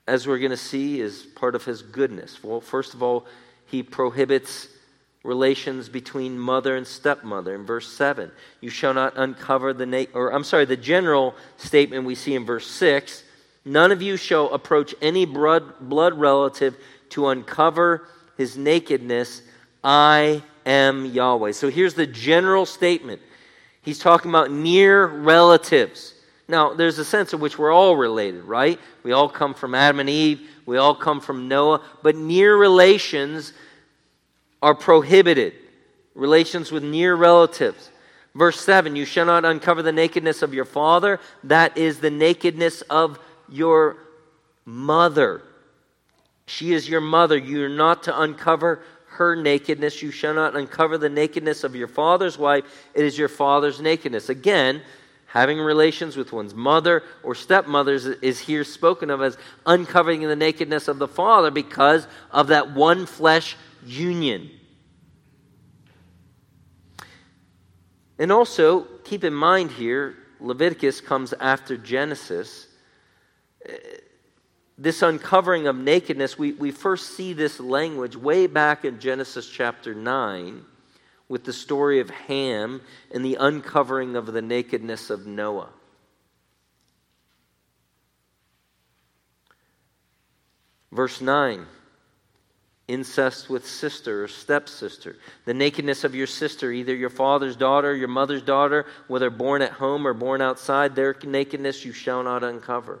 as 0.06 0.26
we're 0.26 0.38
going 0.38 0.50
to 0.50 0.56
see, 0.56 1.00
as 1.02 1.22
part 1.22 1.54
of 1.54 1.64
his 1.64 1.82
goodness. 1.82 2.42
Well, 2.42 2.60
first 2.60 2.94
of 2.94 3.02
all, 3.02 3.26
he 3.66 3.82
prohibits 3.82 4.68
relations 5.22 5.88
between 5.88 6.38
mother 6.38 6.76
and 6.76 6.86
stepmother 6.86 7.54
in 7.54 7.66
verse 7.66 7.92
7 7.92 8.30
you 8.60 8.70
shall 8.70 8.94
not 8.94 9.12
uncover 9.16 9.74
the 9.74 9.84
na- 9.84 10.04
or 10.14 10.32
i'm 10.32 10.44
sorry 10.44 10.64
the 10.64 10.76
general 10.76 11.34
statement 11.56 12.06
we 12.06 12.14
see 12.14 12.36
in 12.36 12.46
verse 12.46 12.66
6 12.66 13.24
none 13.64 13.92
of 13.92 14.00
you 14.00 14.16
shall 14.16 14.52
approach 14.54 14.94
any 15.02 15.26
blood, 15.26 15.64
blood 15.80 16.14
relative 16.14 16.76
to 17.10 17.28
uncover 17.28 18.08
his 18.36 18.56
nakedness. 18.56 19.42
I 19.82 20.42
am 20.68 21.06
Yahweh. 21.06 21.52
So 21.52 21.70
here's 21.70 21.94
the 21.94 22.06
general 22.06 22.66
statement. 22.66 23.20
He's 23.82 23.98
talking 23.98 24.30
about 24.30 24.50
near 24.50 25.06
relatives. 25.06 26.14
Now, 26.46 26.74
there's 26.74 26.98
a 26.98 27.04
sense 27.04 27.32
in 27.32 27.40
which 27.40 27.58
we're 27.58 27.72
all 27.72 27.96
related, 27.96 28.44
right? 28.44 28.78
We 29.02 29.12
all 29.12 29.28
come 29.28 29.54
from 29.54 29.74
Adam 29.74 30.00
and 30.00 30.10
Eve, 30.10 30.48
we 30.66 30.76
all 30.76 30.94
come 30.94 31.20
from 31.20 31.48
Noah, 31.48 31.82
but 32.02 32.16
near 32.16 32.56
relations 32.56 33.52
are 34.62 34.74
prohibited. 34.74 35.54
Relations 36.14 36.72
with 36.72 36.82
near 36.82 37.14
relatives. 37.14 37.90
Verse 38.34 38.60
7 38.60 38.96
You 38.96 39.04
shall 39.04 39.26
not 39.26 39.44
uncover 39.44 39.82
the 39.82 39.92
nakedness 39.92 40.42
of 40.42 40.52
your 40.52 40.64
father, 40.64 41.20
that 41.44 41.78
is 41.78 42.00
the 42.00 42.10
nakedness 42.10 42.82
of 42.82 43.18
your 43.48 43.96
mother. 44.64 45.42
She 46.46 46.72
is 46.72 46.88
your 46.88 47.00
mother. 47.00 47.36
You 47.36 47.64
are 47.64 47.68
not 47.68 48.04
to 48.04 48.20
uncover 48.20 48.82
her 49.18 49.36
nakedness. 49.36 50.02
You 50.02 50.10
shall 50.10 50.34
not 50.34 50.56
uncover 50.56 50.96
the 50.96 51.08
nakedness 51.08 51.64
of 51.64 51.76
your 51.76 51.88
father's 51.88 52.38
wife. 52.38 52.64
It 52.94 53.04
is 53.04 53.18
your 53.18 53.28
father's 53.28 53.80
nakedness. 53.80 54.28
Again, 54.28 54.80
having 55.26 55.58
relations 55.58 56.16
with 56.16 56.32
one's 56.32 56.54
mother 56.54 57.02
or 57.22 57.34
stepmother 57.34 57.92
is 58.22 58.38
here 58.38 58.64
spoken 58.64 59.10
of 59.10 59.20
as 59.20 59.36
uncovering 59.66 60.22
the 60.22 60.36
nakedness 60.36 60.88
of 60.88 60.98
the 60.98 61.08
father 61.08 61.50
because 61.50 62.06
of 62.30 62.46
that 62.46 62.74
one 62.74 63.04
flesh 63.06 63.56
union. 63.84 64.50
And 68.18 68.32
also, 68.32 68.82
keep 69.04 69.22
in 69.22 69.34
mind 69.34 69.70
here, 69.70 70.16
Leviticus 70.40 71.00
comes 71.00 71.32
after 71.34 71.76
Genesis. 71.76 72.66
This 74.78 75.02
uncovering 75.02 75.66
of 75.66 75.76
nakedness, 75.76 76.38
we, 76.38 76.52
we 76.52 76.70
first 76.70 77.16
see 77.16 77.32
this 77.32 77.58
language 77.58 78.14
way 78.14 78.46
back 78.46 78.84
in 78.84 79.00
Genesis 79.00 79.48
chapter 79.48 79.92
9 79.92 80.64
with 81.28 81.44
the 81.44 81.52
story 81.52 81.98
of 81.98 82.10
Ham 82.10 82.80
and 83.10 83.24
the 83.24 83.34
uncovering 83.34 84.14
of 84.14 84.26
the 84.26 84.40
nakedness 84.40 85.10
of 85.10 85.26
Noah. 85.26 85.70
Verse 90.92 91.20
9 91.20 91.66
incest 92.86 93.50
with 93.50 93.66
sister 93.66 94.24
or 94.24 94.28
stepsister, 94.28 95.18
the 95.44 95.52
nakedness 95.52 96.04
of 96.04 96.14
your 96.14 96.26
sister, 96.26 96.72
either 96.72 96.94
your 96.94 97.10
father's 97.10 97.54
daughter, 97.54 97.94
your 97.94 98.08
mother's 98.08 98.40
daughter, 98.40 98.86
whether 99.08 99.28
born 99.28 99.60
at 99.60 99.72
home 99.72 100.06
or 100.06 100.14
born 100.14 100.40
outside, 100.40 100.96
their 100.96 101.14
nakedness 101.22 101.84
you 101.84 101.92
shall 101.92 102.22
not 102.22 102.42
uncover. 102.42 103.00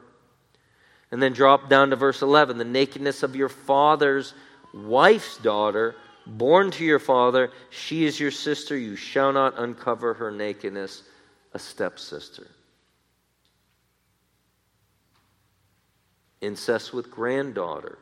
And 1.10 1.22
then 1.22 1.32
drop 1.32 1.68
down 1.68 1.90
to 1.90 1.96
verse 1.96 2.22
11 2.22 2.58
the 2.58 2.64
nakedness 2.64 3.22
of 3.22 3.34
your 3.34 3.48
father's 3.48 4.34
wife's 4.74 5.38
daughter, 5.38 5.96
born 6.26 6.70
to 6.72 6.84
your 6.84 6.98
father, 6.98 7.50
she 7.70 8.04
is 8.04 8.20
your 8.20 8.30
sister, 8.30 8.76
you 8.76 8.96
shall 8.96 9.32
not 9.32 9.58
uncover 9.58 10.14
her 10.14 10.30
nakedness, 10.30 11.02
a 11.54 11.58
stepsister. 11.58 12.46
Incest 16.40 16.92
with 16.92 17.10
granddaughter 17.10 17.98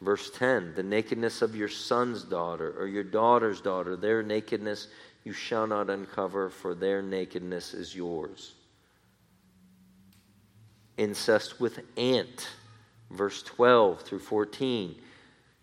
Verse 0.00 0.30
10 0.30 0.74
The 0.74 0.82
nakedness 0.82 1.42
of 1.42 1.54
your 1.54 1.68
son's 1.68 2.22
daughter 2.22 2.74
or 2.78 2.86
your 2.86 3.04
daughter's 3.04 3.60
daughter, 3.60 3.96
their 3.96 4.22
nakedness 4.22 4.88
you 5.24 5.32
shall 5.32 5.66
not 5.66 5.90
uncover, 5.90 6.48
for 6.48 6.74
their 6.74 7.02
nakedness 7.02 7.74
is 7.74 7.94
yours. 7.94 8.54
Incest 10.96 11.60
with 11.60 11.80
aunt, 11.96 12.48
verse 13.10 13.42
12 13.42 14.02
through 14.02 14.18
14. 14.18 14.96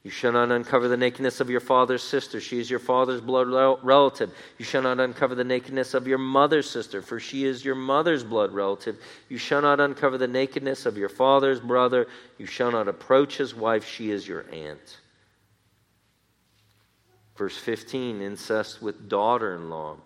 You 0.08 0.12
shall 0.12 0.32
not 0.32 0.52
uncover 0.52 0.88
the 0.88 0.96
nakedness 0.96 1.42
of 1.42 1.50
your 1.50 1.60
father's 1.60 2.02
sister. 2.02 2.40
She 2.40 2.60
is 2.60 2.70
your 2.70 2.80
father's 2.80 3.20
blood 3.20 3.50
relative. 3.84 4.32
You 4.58 4.64
shall 4.64 4.82
not 4.82 5.02
uncover 5.02 5.36
the 5.36 5.44
nakedness 5.44 5.94
of 5.94 6.08
your 6.08 6.18
mother's 6.18 6.70
sister, 6.70 7.02
for 7.02 7.20
she 7.20 7.44
is 7.44 7.66
your 7.66 7.76
mother's 7.76 8.24
blood 8.24 8.54
relative. 8.54 8.98
You 9.28 9.38
shall 9.38 9.62
not 9.62 9.82
uncover 9.82 10.18
the 10.18 10.26
nakedness 10.26 10.86
of 10.86 10.98
your 10.98 11.10
father's 11.10 11.60
brother. 11.60 12.08
You 12.38 12.46
shall 12.46 12.72
not 12.72 12.88
approach 12.88 13.36
his 13.36 13.54
wife. 13.54 13.86
She 13.86 14.12
is 14.12 14.26
your 14.26 14.46
aunt. 14.50 15.02
Verse 17.36 17.58
15 17.58 18.22
incest 18.22 18.82
with 18.82 19.10
daughter 19.10 19.56
in 19.56 19.70
law. 19.70 19.98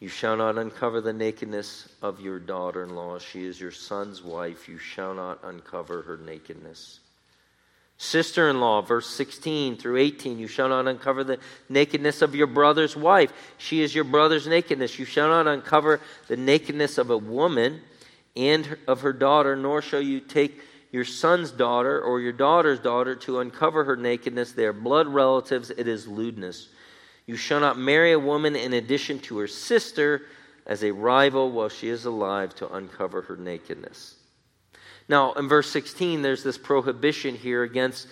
You 0.00 0.08
shall 0.08 0.36
not 0.36 0.58
uncover 0.58 1.00
the 1.00 1.12
nakedness 1.12 1.88
of 2.02 2.20
your 2.20 2.38
daughter 2.38 2.82
in 2.82 2.94
law. 2.94 3.18
She 3.18 3.44
is 3.44 3.60
your 3.60 3.70
son's 3.70 4.22
wife. 4.22 4.68
You 4.68 4.78
shall 4.78 5.14
not 5.14 5.40
uncover 5.42 6.02
her 6.02 6.16
nakedness. 6.16 7.00
Sister 7.96 8.50
in 8.50 8.60
law, 8.60 8.82
verse 8.82 9.06
16 9.06 9.76
through 9.76 9.98
18, 9.98 10.38
you 10.38 10.48
shall 10.48 10.68
not 10.68 10.88
uncover 10.88 11.22
the 11.22 11.38
nakedness 11.68 12.22
of 12.22 12.34
your 12.34 12.48
brother's 12.48 12.96
wife. 12.96 13.32
She 13.56 13.82
is 13.82 13.94
your 13.94 14.04
brother's 14.04 14.48
nakedness. 14.48 14.98
You 14.98 15.04
shall 15.04 15.28
not 15.28 15.46
uncover 15.46 16.00
the 16.26 16.36
nakedness 16.36 16.98
of 16.98 17.10
a 17.10 17.16
woman 17.16 17.80
and 18.36 18.76
of 18.88 19.02
her 19.02 19.12
daughter, 19.12 19.54
nor 19.54 19.80
shall 19.80 20.00
you 20.02 20.20
take 20.20 20.60
your 20.90 21.04
son's 21.04 21.52
daughter 21.52 22.00
or 22.00 22.20
your 22.20 22.32
daughter's 22.32 22.80
daughter 22.80 23.14
to 23.14 23.38
uncover 23.38 23.84
her 23.84 23.96
nakedness. 23.96 24.52
They 24.52 24.64
are 24.64 24.72
blood 24.72 25.06
relatives, 25.06 25.70
it 25.70 25.86
is 25.86 26.08
lewdness. 26.08 26.68
You 27.26 27.36
shall 27.36 27.60
not 27.60 27.78
marry 27.78 28.12
a 28.12 28.18
woman 28.18 28.54
in 28.54 28.72
addition 28.74 29.18
to 29.20 29.38
her 29.38 29.46
sister 29.46 30.22
as 30.66 30.82
a 30.82 30.92
rival 30.92 31.50
while 31.50 31.68
she 31.68 31.88
is 31.88 32.04
alive 32.04 32.54
to 32.56 32.72
uncover 32.72 33.22
her 33.22 33.36
nakedness. 33.36 34.16
Now, 35.08 35.32
in 35.34 35.48
verse 35.48 35.70
16, 35.70 36.22
there's 36.22 36.42
this 36.42 36.58
prohibition 36.58 37.34
here 37.34 37.62
against 37.62 38.08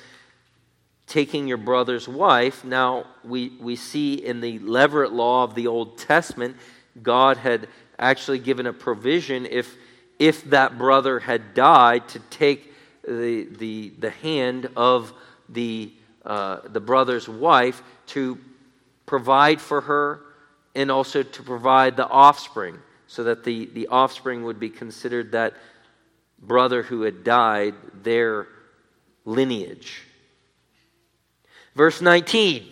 taking 1.07 1.47
your 1.47 1.57
brother's 1.59 2.07
wife. 2.07 2.65
Now, 2.65 3.07
we, 3.25 3.51
we 3.61 3.77
see 3.77 4.15
in 4.15 4.41
the 4.41 4.59
levirate 4.61 5.13
law 5.13 5.45
of 5.45 5.55
the 5.55 5.67
Old 5.67 5.99
Testament, 5.99 6.57
God 7.03 7.39
had 7.39 7.69
actually 7.99 8.39
given 8.39 8.67
a 8.67 8.73
provision 8.73 9.47
if, 9.47 9.75
if 10.19 10.45
that 10.51 10.79
brother 10.79 11.19
had 11.19 11.55
died 11.55 12.09
to 12.09 12.19
take 12.19 12.73
the, 13.07 13.49
the, 13.59 13.93
the 13.99 14.11
hand 14.11 14.71
of 14.77 15.13
the, 15.49 15.93
uh, 16.25 16.61
the 16.69 16.81
brother's 16.81 17.29
wife 17.29 17.83
to 18.07 18.39
provide 19.13 19.61
for 19.61 19.83
her 19.83 20.23
and 20.75 20.91
also 20.91 21.23
to 21.23 21.43
provide 21.43 21.99
the 21.99 22.09
offspring 22.09 22.79
so 23.07 23.25
that 23.25 23.45
the, 23.45 23.67
the 23.75 23.87
offspring 23.89 24.43
would 24.43 24.59
be 24.59 24.71
considered 24.71 25.33
that 25.33 25.53
brother 26.39 26.83
who 26.83 27.03
had 27.03 27.23
died, 27.23 27.75
their 28.03 28.47
lineage. 29.27 30.05
Verse 31.75 32.01
19 32.01 32.67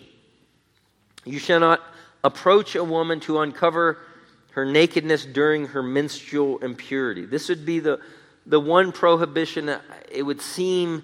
You 1.25 1.37
shall 1.37 1.59
not 1.59 1.79
approach 2.23 2.73
a 2.73 2.83
woman 2.83 3.19
to 3.19 3.41
uncover 3.41 3.99
her 4.53 4.65
nakedness 4.65 5.25
during 5.27 5.67
her 5.67 5.83
menstrual 5.83 6.57
impurity. 6.63 7.23
This 7.23 7.49
would 7.49 7.67
be 7.67 7.79
the, 7.79 7.99
the 8.47 8.59
one 8.59 8.91
prohibition, 8.91 9.77
it 10.11 10.23
would 10.23 10.41
seem, 10.41 11.03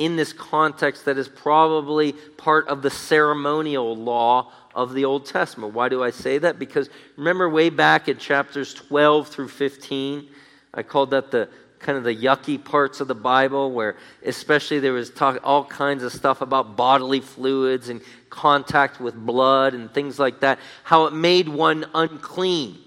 in 0.00 0.16
this 0.16 0.32
context 0.32 1.04
that 1.04 1.18
is 1.18 1.28
probably 1.28 2.12
part 2.12 2.66
of 2.68 2.80
the 2.80 2.88
ceremonial 2.88 3.94
law 3.94 4.50
of 4.74 4.94
the 4.94 5.04
Old 5.04 5.26
Testament. 5.26 5.74
Why 5.74 5.88
do 5.88 6.02
I 6.02 6.10
say 6.10 6.38
that? 6.38 6.58
Because 6.58 6.90
remember, 7.16 7.48
way 7.48 7.70
back 7.70 8.08
in 8.08 8.18
chapters 8.18 8.74
12 8.74 9.28
through 9.28 9.48
15, 9.48 10.28
I 10.74 10.82
called 10.82 11.10
that 11.10 11.30
the, 11.30 11.48
kind 11.80 11.96
of 11.96 12.04
the 12.04 12.14
yucky 12.14 12.62
parts 12.62 13.00
of 13.00 13.08
the 13.08 13.14
Bible, 13.14 13.72
where 13.72 13.96
especially 14.24 14.78
there 14.80 14.92
was 14.92 15.10
talk, 15.10 15.40
all 15.42 15.64
kinds 15.64 16.02
of 16.02 16.12
stuff 16.12 16.40
about 16.42 16.76
bodily 16.76 17.20
fluids 17.20 17.88
and 17.88 18.00
contact 18.28 19.00
with 19.00 19.14
blood 19.14 19.74
and 19.74 19.92
things 19.92 20.18
like 20.18 20.40
that, 20.40 20.58
how 20.84 21.06
it 21.06 21.12
made 21.12 21.48
one 21.48 21.86
unclean. 21.94 22.78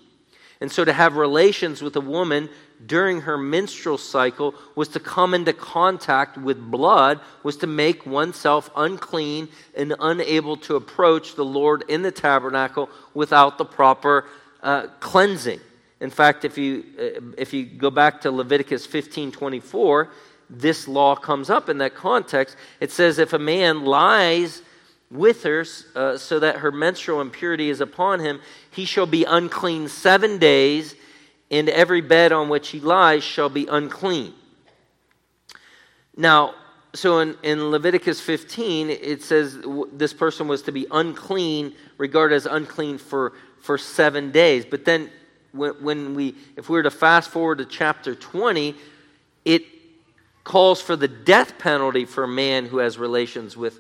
And 0.61 0.71
so 0.71 0.85
to 0.85 0.93
have 0.93 1.17
relations 1.17 1.81
with 1.81 1.95
a 1.97 2.01
woman 2.01 2.49
during 2.85 3.21
her 3.21 3.37
menstrual 3.37 3.97
cycle 3.97 4.53
was 4.75 4.89
to 4.89 4.99
come 4.99 5.33
into 5.33 5.53
contact 5.53 6.37
with 6.37 6.59
blood, 6.59 7.19
was 7.43 7.57
to 7.57 7.67
make 7.67 8.05
oneself 8.05 8.69
unclean 8.75 9.47
and 9.75 9.95
unable 9.99 10.57
to 10.57 10.75
approach 10.75 11.35
the 11.35 11.45
Lord 11.45 11.83
in 11.87 12.01
the 12.01 12.11
tabernacle 12.11 12.89
without 13.13 13.57
the 13.57 13.65
proper 13.65 14.25
uh, 14.61 14.87
cleansing. 14.99 15.59
In 15.99 16.09
fact, 16.09 16.43
if 16.43 16.57
you, 16.57 16.83
uh, 16.99 17.21
if 17.37 17.53
you 17.53 17.65
go 17.65 17.89
back 17.89 18.21
to 18.21 18.31
Leviticus 18.31 18.85
15 18.85 19.31
24, 19.31 20.09
this 20.49 20.87
law 20.87 21.15
comes 21.15 21.49
up 21.49 21.69
in 21.69 21.77
that 21.79 21.95
context. 21.95 22.55
It 22.79 22.91
says, 22.91 23.19
if 23.19 23.33
a 23.33 23.39
man 23.39 23.85
lies 23.85 24.61
with 25.09 25.43
her 25.43 25.65
uh, 25.95 26.17
so 26.17 26.39
that 26.39 26.57
her 26.57 26.71
menstrual 26.71 27.21
impurity 27.21 27.69
is 27.69 27.81
upon 27.81 28.19
him, 28.19 28.41
he 28.71 28.85
shall 28.85 29.05
be 29.05 29.23
unclean 29.23 29.87
seven 29.87 30.39
days, 30.39 30.95
and 31.51 31.69
every 31.69 32.01
bed 32.01 32.31
on 32.31 32.49
which 32.49 32.69
he 32.69 32.79
lies 32.79 33.23
shall 33.23 33.49
be 33.49 33.67
unclean. 33.67 34.33
Now, 36.15 36.55
so 36.93 37.19
in, 37.19 37.35
in 37.43 37.71
Leviticus 37.71 38.21
15, 38.21 38.89
it 38.89 39.23
says 39.23 39.57
this 39.91 40.13
person 40.13 40.47
was 40.47 40.61
to 40.63 40.71
be 40.71 40.85
unclean, 40.91 41.73
regarded 41.97 42.35
as 42.35 42.45
unclean 42.45 42.97
for, 42.97 43.33
for 43.61 43.77
seven 43.77 44.31
days. 44.31 44.65
But 44.65 44.85
then 44.85 45.09
when, 45.51 45.71
when 45.83 46.13
we, 46.13 46.35
if 46.55 46.69
we 46.69 46.77
were 46.77 46.83
to 46.83 46.91
fast 46.91 47.29
forward 47.29 47.59
to 47.59 47.65
chapter 47.65 48.13
20, 48.13 48.75
it 49.45 49.65
calls 50.43 50.81
for 50.81 50.95
the 50.95 51.07
death 51.07 51.57
penalty 51.57 52.05
for 52.05 52.23
a 52.23 52.27
man 52.27 52.65
who 52.65 52.77
has 52.77 52.97
relations 52.97 53.57
with 53.57 53.79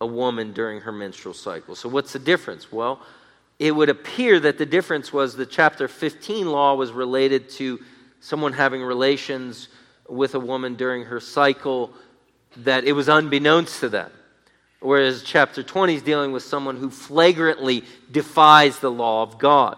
a 0.00 0.06
woman 0.06 0.52
during 0.52 0.80
her 0.80 0.92
menstrual 0.92 1.34
cycle. 1.34 1.74
So, 1.74 1.88
what's 1.88 2.12
the 2.12 2.18
difference? 2.18 2.72
Well, 2.72 3.00
it 3.60 3.76
would 3.76 3.90
appear 3.90 4.40
that 4.40 4.56
the 4.56 4.64
difference 4.64 5.12
was 5.12 5.36
the 5.36 5.44
chapter 5.44 5.86
15 5.86 6.50
law 6.50 6.74
was 6.74 6.92
related 6.92 7.50
to 7.50 7.78
someone 8.18 8.54
having 8.54 8.82
relations 8.82 9.68
with 10.08 10.34
a 10.34 10.40
woman 10.40 10.76
during 10.76 11.04
her 11.04 11.20
cycle, 11.20 11.92
that 12.56 12.84
it 12.84 12.92
was 12.92 13.08
unbeknownst 13.08 13.80
to 13.80 13.90
them. 13.90 14.10
Whereas 14.80 15.22
chapter 15.22 15.62
20 15.62 15.96
is 15.96 16.02
dealing 16.02 16.32
with 16.32 16.42
someone 16.42 16.78
who 16.78 16.88
flagrantly 16.88 17.84
defies 18.10 18.78
the 18.78 18.90
law 18.90 19.22
of 19.22 19.38
God. 19.38 19.76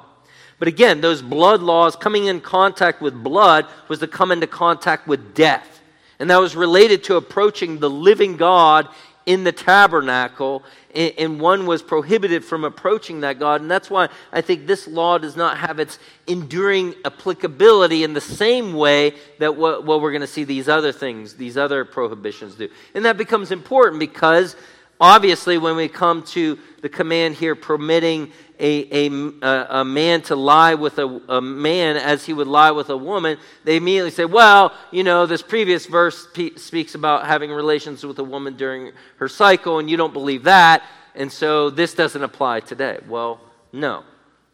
But 0.61 0.69
again, 0.69 1.01
those 1.01 1.21
blood 1.21 1.61
laws, 1.61 1.97
coming 1.97 2.27
in 2.27 2.41
contact 2.41 3.03
with 3.03 3.21
blood, 3.21 3.67
was 3.89 3.99
to 3.99 4.07
come 4.07 4.31
into 4.31 4.47
contact 4.47 5.09
with 5.09 5.35
death. 5.35 5.81
And 6.21 6.31
that 6.31 6.39
was 6.39 6.55
related 6.55 7.03
to 7.05 7.17
approaching 7.17 7.81
the 7.81 7.91
living 7.91 8.37
God 8.37 8.89
in 9.27 9.45
the 9.45 9.53
tabernacle, 9.53 10.63
and 10.95 11.41
one 11.41 11.67
was 11.67 11.83
prohibited 11.83 12.45
from 12.45 12.65
approaching 12.65 13.21
that 13.21 13.39
God. 13.39 13.61
And 13.61 13.71
that's 13.71 13.89
why 13.89 14.09
I 14.33 14.41
think 14.41 14.67
this 14.67 14.87
law 14.87 15.19
does 15.19 15.37
not 15.37 15.59
have 15.59 15.79
its 15.79 15.99
enduring 16.27 16.95
applicability 17.05 18.05
in 18.05 18.15
the 18.15 18.21
same 18.21 18.75
way 18.75 19.15
that 19.39 19.57
what, 19.57 19.85
what 19.85 20.01
we're 20.03 20.11
going 20.11 20.23
to 20.23 20.27
see 20.27 20.45
these 20.45 20.69
other 20.69 20.93
things, 20.93 21.35
these 21.35 21.57
other 21.57 21.85
prohibitions 21.85 22.57
do. 22.57 22.69
And 22.95 23.05
that 23.05 23.17
becomes 23.17 23.53
important 23.53 24.01
because 24.01 24.57
obviously, 25.01 25.59
when 25.59 25.77
we 25.77 25.89
come 25.89 26.23
to 26.25 26.59
the 26.81 26.89
command 26.89 27.37
here 27.37 27.55
permitting 27.55 28.33
a, 28.63 29.09
a, 29.09 29.81
a 29.81 29.85
man 29.85 30.23
to 30.23 30.37
lie 30.37 30.75
with 30.75 30.99
a, 30.99 31.21
a 31.29 31.41
man 31.41 31.97
as 31.97 32.25
he 32.25 32.33
would 32.33 32.47
lie 32.47 32.71
with 32.71 32.91
a 32.91 32.97
woman, 32.97 33.37
they 33.65 33.77
immediately 33.77 34.13
say, 34.13 34.25
well, 34.25 34.73
you 34.93 35.03
know, 35.03 35.27
this 35.27 35.43
previous 35.43 35.87
verse 35.87 36.29
pe- 36.33 36.55
speaks 36.55 36.95
about 36.95 37.27
having 37.27 37.51
relations 37.51 38.07
with 38.07 38.19
a 38.21 38.25
woman 38.25 38.57
during 38.57 38.93
her 39.17 39.29
cycle, 39.29 39.81
and 39.81 39.91
you 39.91 39.97
don't 39.97 40.13
believe 40.13 40.45
that, 40.45 40.85
and 41.17 41.31
so 41.31 41.71
this 41.71 41.93
doesn't 41.93 42.23
apply 42.23 42.61
today. 42.61 43.01
Well, 43.09 43.41
no. 43.73 44.05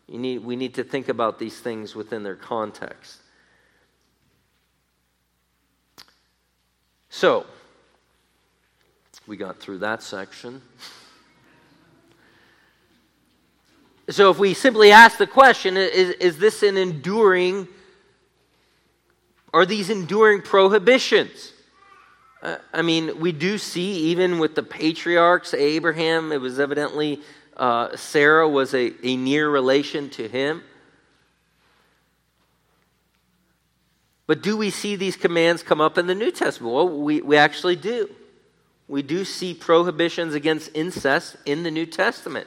You 0.08 0.18
need, 0.18 0.38
we 0.38 0.56
need 0.56 0.74
to 0.74 0.84
think 0.84 1.10
about 1.10 1.38
these 1.38 1.60
things 1.60 1.94
within 1.94 2.22
their 2.22 2.34
context. 2.34 3.18
So, 7.10 7.44
we 9.26 9.36
got 9.36 9.58
through 9.58 9.78
that 9.78 10.02
section. 10.02 10.62
So, 14.10 14.30
if 14.30 14.38
we 14.38 14.54
simply 14.54 14.90
ask 14.90 15.18
the 15.18 15.26
question, 15.26 15.76
is, 15.76 16.10
is 16.12 16.38
this 16.38 16.62
an 16.62 16.78
enduring, 16.78 17.68
are 19.52 19.66
these 19.66 19.90
enduring 19.90 20.40
prohibitions? 20.40 21.52
Uh, 22.42 22.56
I 22.72 22.80
mean, 22.80 23.20
we 23.20 23.32
do 23.32 23.58
see 23.58 23.92
even 24.10 24.38
with 24.38 24.54
the 24.54 24.62
patriarchs, 24.62 25.52
Abraham, 25.52 26.32
it 26.32 26.40
was 26.40 26.58
evidently 26.58 27.20
uh, 27.58 27.94
Sarah 27.96 28.48
was 28.48 28.72
a, 28.72 28.92
a 29.06 29.16
near 29.16 29.50
relation 29.50 30.08
to 30.10 30.26
him. 30.26 30.62
But 34.26 34.42
do 34.42 34.56
we 34.56 34.70
see 34.70 34.96
these 34.96 35.16
commands 35.16 35.62
come 35.62 35.82
up 35.82 35.98
in 35.98 36.06
the 36.06 36.14
New 36.14 36.30
Testament? 36.30 36.74
Well, 36.74 36.88
we, 36.88 37.20
we 37.20 37.36
actually 37.36 37.76
do. 37.76 38.08
We 38.86 39.02
do 39.02 39.24
see 39.24 39.52
prohibitions 39.52 40.32
against 40.32 40.70
incest 40.72 41.36
in 41.44 41.62
the 41.62 41.70
New 41.70 41.86
Testament. 41.86 42.46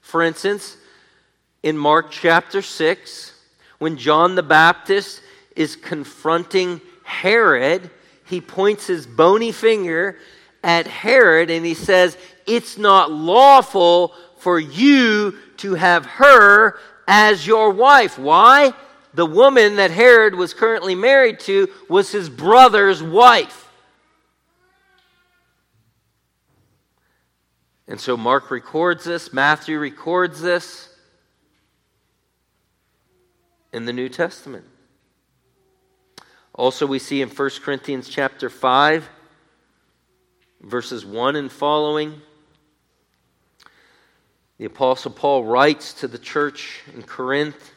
For 0.00 0.22
instance, 0.22 0.78
in 1.66 1.76
Mark 1.76 2.12
chapter 2.12 2.62
6, 2.62 3.32
when 3.78 3.96
John 3.96 4.36
the 4.36 4.42
Baptist 4.44 5.20
is 5.56 5.74
confronting 5.74 6.80
Herod, 7.02 7.90
he 8.24 8.40
points 8.40 8.86
his 8.86 9.04
bony 9.04 9.50
finger 9.50 10.16
at 10.62 10.86
Herod 10.86 11.50
and 11.50 11.66
he 11.66 11.74
says, 11.74 12.16
It's 12.46 12.78
not 12.78 13.10
lawful 13.10 14.14
for 14.38 14.60
you 14.60 15.34
to 15.56 15.74
have 15.74 16.06
her 16.06 16.78
as 17.08 17.44
your 17.48 17.72
wife. 17.72 18.16
Why? 18.16 18.72
The 19.14 19.26
woman 19.26 19.74
that 19.74 19.90
Herod 19.90 20.36
was 20.36 20.54
currently 20.54 20.94
married 20.94 21.40
to 21.40 21.68
was 21.88 22.12
his 22.12 22.28
brother's 22.28 23.02
wife. 23.02 23.68
And 27.88 28.00
so 28.00 28.16
Mark 28.16 28.52
records 28.52 29.02
this, 29.02 29.32
Matthew 29.32 29.80
records 29.80 30.40
this 30.40 30.85
in 33.76 33.84
the 33.84 33.92
New 33.92 34.08
Testament. 34.08 34.64
Also, 36.54 36.86
we 36.86 36.98
see 36.98 37.20
in 37.20 37.28
1 37.28 37.50
Corinthians 37.62 38.08
chapter 38.08 38.48
5, 38.48 39.06
verses 40.62 41.04
1 41.04 41.36
and 41.36 41.52
following, 41.52 42.22
the 44.56 44.64
Apostle 44.64 45.10
Paul 45.10 45.44
writes 45.44 45.92
to 46.00 46.08
the 46.08 46.16
church 46.16 46.84
in 46.94 47.02
Corinth, 47.02 47.72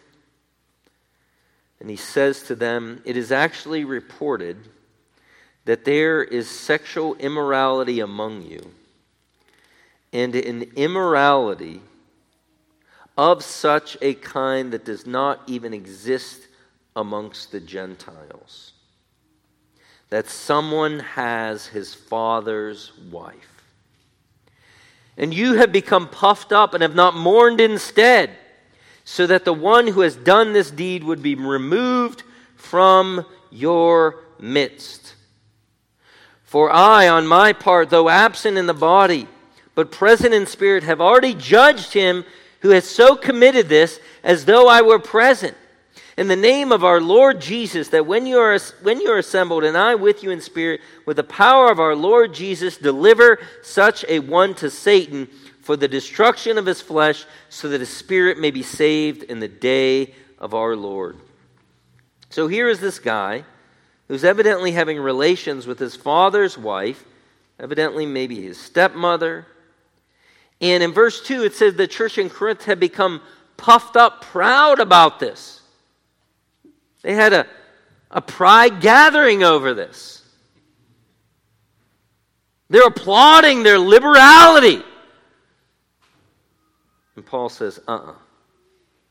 and 1.81 1.89
he 1.89 1.97
says 1.97 2.43
to 2.43 2.55
them, 2.55 3.01
It 3.03 3.17
is 3.17 3.33
actually 3.33 3.83
reported 3.83 4.69
that 5.65 5.83
there 5.83 6.23
is 6.23 6.49
sexual 6.49 7.15
immorality 7.15 7.99
among 7.99 8.43
you, 8.43 8.71
and 10.13 10.33
an 10.33 10.71
immorality 10.77 11.81
of 13.19 13.43
such 13.43 13.97
a 14.01 14.13
kind 14.13 14.71
that 14.71 14.85
does 14.85 15.05
not 15.05 15.41
even 15.45 15.73
exist 15.73 16.39
amongst 16.95 17.51
the 17.51 17.59
Gentiles. 17.59 18.71
That 20.09 20.29
someone 20.29 20.99
has 20.99 21.67
his 21.67 21.93
father's 21.93 22.93
wife. 23.11 23.35
And 25.17 25.33
you 25.33 25.55
have 25.55 25.73
become 25.73 26.07
puffed 26.07 26.53
up 26.53 26.73
and 26.73 26.81
have 26.81 26.95
not 26.95 27.13
mourned 27.13 27.59
instead, 27.59 28.29
so 29.03 29.27
that 29.27 29.43
the 29.43 29.53
one 29.53 29.87
who 29.87 29.99
has 29.99 30.15
done 30.15 30.53
this 30.53 30.71
deed 30.71 31.03
would 31.03 31.21
be 31.21 31.35
removed 31.35 32.23
from 32.55 33.25
your 33.51 34.15
midst. 34.39 35.15
For 36.45 36.71
I, 36.71 37.09
on 37.09 37.27
my 37.27 37.51
part, 37.51 37.89
though 37.89 38.07
absent 38.07 38.57
in 38.57 38.65
the 38.65 38.73
body, 38.73 39.27
but 39.75 39.91
present 39.91 40.33
in 40.33 40.45
spirit, 40.45 40.83
have 40.83 41.01
already 41.01 41.33
judged 41.33 41.91
him 41.91 42.23
who 42.61 42.69
has 42.69 42.87
so 42.89 43.15
committed 43.15 43.69
this 43.69 43.99
as 44.23 44.45
though 44.45 44.67
I 44.67 44.81
were 44.81 44.99
present. 44.99 45.55
In 46.17 46.27
the 46.27 46.35
name 46.35 46.73
of 46.73 46.83
our 46.83 46.99
Lord 46.99 47.39
Jesus, 47.39 47.87
that 47.89 48.05
when 48.05 48.25
you 48.25 48.39
are 48.39 48.59
when 48.81 48.99
you 48.99 49.09
are 49.09 49.19
assembled, 49.19 49.63
and 49.63 49.77
I 49.77 49.95
with 49.95 50.21
you 50.21 50.31
in 50.31 50.41
spirit, 50.41 50.81
with 51.05 51.15
the 51.15 51.23
power 51.23 51.71
of 51.71 51.79
our 51.79 51.95
Lord 51.95 52.33
Jesus, 52.33 52.77
deliver 52.77 53.39
such 53.63 54.03
a 54.09 54.19
one 54.19 54.53
to 54.55 54.69
Satan 54.69 55.29
for 55.61 55.77
the 55.77 55.87
destruction 55.87 56.57
of 56.57 56.65
his 56.65 56.81
flesh, 56.81 57.25
so 57.47 57.69
that 57.69 57.79
his 57.79 57.89
spirit 57.89 58.37
may 58.37 58.51
be 58.51 58.63
saved 58.63 59.23
in 59.23 59.39
the 59.39 59.47
day 59.47 60.13
of 60.37 60.53
our 60.53 60.75
Lord. 60.75 61.17
So 62.29 62.47
here 62.47 62.67
is 62.67 62.81
this 62.81 62.99
guy 62.99 63.45
who's 64.09 64.25
evidently 64.25 64.73
having 64.73 64.99
relations 64.99 65.67
with 65.67 65.79
his 65.79 65.95
father's 65.95 66.57
wife, 66.57 67.05
evidently 67.59 68.05
maybe 68.05 68.41
his 68.41 68.59
stepmother, 68.59 69.45
and 70.61 70.83
in 70.83 70.91
verse 70.91 71.21
2, 71.21 71.43
it 71.43 71.53
says 71.53 71.75
the 71.75 71.87
church 71.87 72.17
in 72.17 72.29
Corinth 72.29 72.65
had 72.65 72.79
become 72.79 73.21
puffed 73.57 73.95
up, 73.95 74.21
proud 74.21 74.79
about 74.79 75.19
this. 75.19 75.61
They 77.01 77.13
had 77.13 77.33
a, 77.33 77.47
a 78.11 78.21
pride 78.21 78.81
gathering 78.81 79.43
over 79.43 79.73
this. 79.73 80.23
They're 82.69 82.87
applauding 82.87 83.63
their 83.63 83.79
liberality. 83.79 84.83
And 87.15 87.25
Paul 87.25 87.49
says, 87.49 87.79
uh 87.87 87.91
uh-uh. 87.91 88.11
uh 88.11 88.15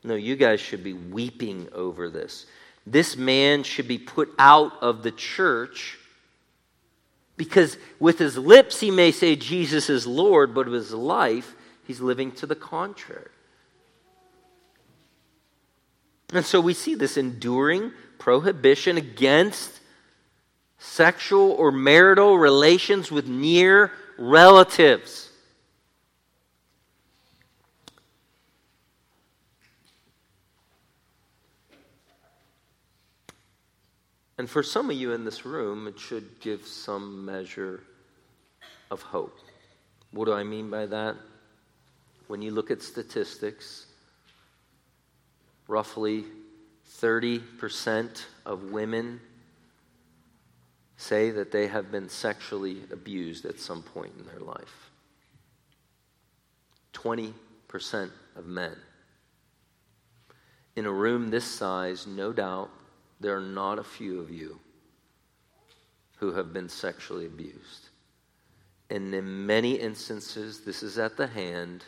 No, 0.03 0.15
you 0.15 0.35
guys 0.35 0.59
should 0.59 0.83
be 0.83 0.93
weeping 0.93 1.67
over 1.73 2.09
this. 2.09 2.45
This 2.87 3.15
man 3.15 3.61
should 3.63 3.87
be 3.87 3.97
put 3.99 4.33
out 4.39 4.73
of 4.81 5.03
the 5.03 5.11
church 5.11 5.98
because 7.39 7.77
with 8.01 8.19
his 8.19 8.37
lips, 8.37 8.81
he 8.81 8.91
may 8.91 9.13
say 9.13 9.37
Jesus 9.37 9.89
is 9.89 10.05
Lord, 10.05 10.53
but 10.53 10.65
with 10.65 10.73
his 10.73 10.93
life, 10.93 11.55
he's 11.87 12.01
living 12.01 12.33
to 12.33 12.45
the 12.45 12.53
contrary. 12.53 13.31
And 16.33 16.45
so 16.45 16.59
we 16.59 16.73
see 16.73 16.95
this 16.95 17.15
enduring 17.15 17.93
prohibition 18.17 18.97
against 18.97 19.79
sexual 20.79 21.51
or 21.51 21.71
marital 21.71 22.37
relations 22.37 23.09
with 23.09 23.29
near 23.29 23.93
relatives. 24.17 25.28
And 34.39 34.49
for 34.49 34.63
some 34.63 34.89
of 34.89 34.95
you 34.95 35.11
in 35.11 35.25
this 35.25 35.45
room, 35.45 35.85
it 35.85 35.99
should 35.99 36.39
give 36.39 36.65
some 36.65 37.25
measure 37.25 37.83
of 38.89 39.01
hope. 39.01 39.37
What 40.11 40.25
do 40.25 40.33
I 40.33 40.45
mean 40.45 40.69
by 40.69 40.85
that? 40.85 41.17
When 42.27 42.41
you 42.41 42.51
look 42.51 42.71
at 42.71 42.81
statistics, 42.81 43.87
roughly 45.67 46.23
30% 47.01 48.23
of 48.45 48.71
women 48.71 49.19
say 50.95 51.31
that 51.31 51.51
they 51.51 51.67
have 51.67 51.91
been 51.91 52.07
sexually 52.07 52.83
abused 52.93 53.43
at 53.43 53.59
some 53.59 53.83
point 53.83 54.13
in 54.17 54.25
their 54.25 54.39
life. 54.39 54.89
20% 56.93 57.33
of 58.37 58.45
men. 58.45 58.77
In 60.77 60.85
a 60.85 60.91
room 60.93 61.29
this 61.29 61.43
size, 61.43 62.07
no 62.07 62.31
doubt, 62.31 62.69
there 63.19 63.37
are 63.37 63.41
not 63.41 63.79
a 63.79 63.83
few 63.83 64.19
of 64.19 64.29
you 64.31 64.59
who 66.17 66.33
have 66.33 66.53
been 66.53 66.69
sexually 66.69 67.25
abused. 67.25 67.89
And 68.89 69.13
in 69.13 69.45
many 69.45 69.73
instances, 69.73 70.61
this 70.61 70.83
is 70.83 70.97
at 70.97 71.15
the 71.15 71.27
hand 71.27 71.85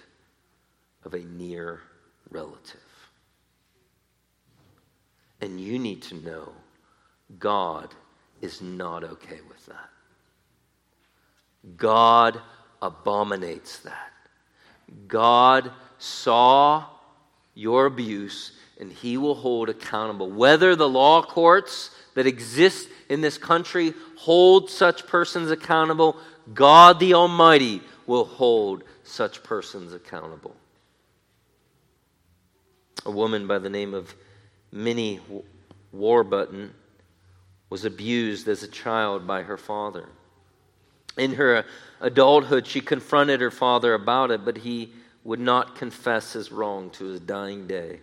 of 1.03 1.13
a 1.13 1.19
near 1.19 1.81
relative. 2.29 2.79
And 5.41 5.59
you 5.59 5.79
need 5.79 6.01
to 6.03 6.15
know 6.15 6.53
God 7.39 7.93
is 8.41 8.61
not 8.61 9.03
okay 9.03 9.39
with 9.47 9.65
that. 9.65 9.89
God 11.77 12.39
abominates 12.81 13.79
that. 13.79 14.11
God 15.07 15.71
saw 15.97 16.85
your 17.53 17.85
abuse 17.85 18.53
and 18.81 18.91
he 18.91 19.15
will 19.15 19.35
hold 19.35 19.69
accountable. 19.69 20.29
Whether 20.29 20.75
the 20.75 20.89
law 20.89 21.21
courts 21.21 21.91
that 22.15 22.25
exist 22.25 22.89
in 23.07 23.21
this 23.21 23.37
country 23.37 23.93
hold 24.17 24.71
such 24.71 25.05
persons 25.05 25.51
accountable, 25.51 26.17
God 26.51 26.99
the 26.99 27.13
Almighty 27.13 27.81
will 28.07 28.25
hold 28.25 28.83
such 29.03 29.43
persons 29.43 29.93
accountable. 29.93 30.55
A 33.05 33.11
woman 33.11 33.45
by 33.47 33.59
the 33.59 33.69
name 33.69 33.93
of 33.93 34.15
Minnie 34.71 35.19
Warbutton 35.95 36.71
was 37.69 37.85
abused 37.85 38.47
as 38.47 38.63
a 38.63 38.67
child 38.67 39.27
by 39.27 39.43
her 39.43 39.57
father. 39.57 40.09
In 41.17 41.33
her 41.33 41.65
adulthood, 41.99 42.65
she 42.65 42.81
confronted 42.81 43.41
her 43.41 43.51
father 43.51 43.93
about 43.93 44.31
it, 44.31 44.43
but 44.43 44.57
he 44.57 44.91
would 45.23 45.39
not 45.39 45.75
confess 45.75 46.33
his 46.33 46.51
wrong 46.51 46.89
to 46.91 47.05
his 47.05 47.19
dying 47.19 47.67
day. 47.67 47.99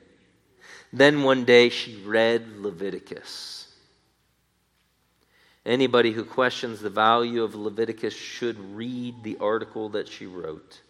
Then 0.93 1.23
one 1.23 1.45
day 1.45 1.69
she 1.69 1.97
read 2.05 2.59
Leviticus. 2.59 3.67
Anybody 5.67 6.13
who 6.13 6.25
questions 6.25 6.81
the 6.81 6.89
value 6.89 7.43
of 7.43 7.55
Leviticus 7.55 8.15
should 8.15 8.59
read 8.75 9.23
the 9.23 9.37
article 9.39 9.91
that 9.91 10.09
she 10.09 10.25
wrote. 10.27 10.81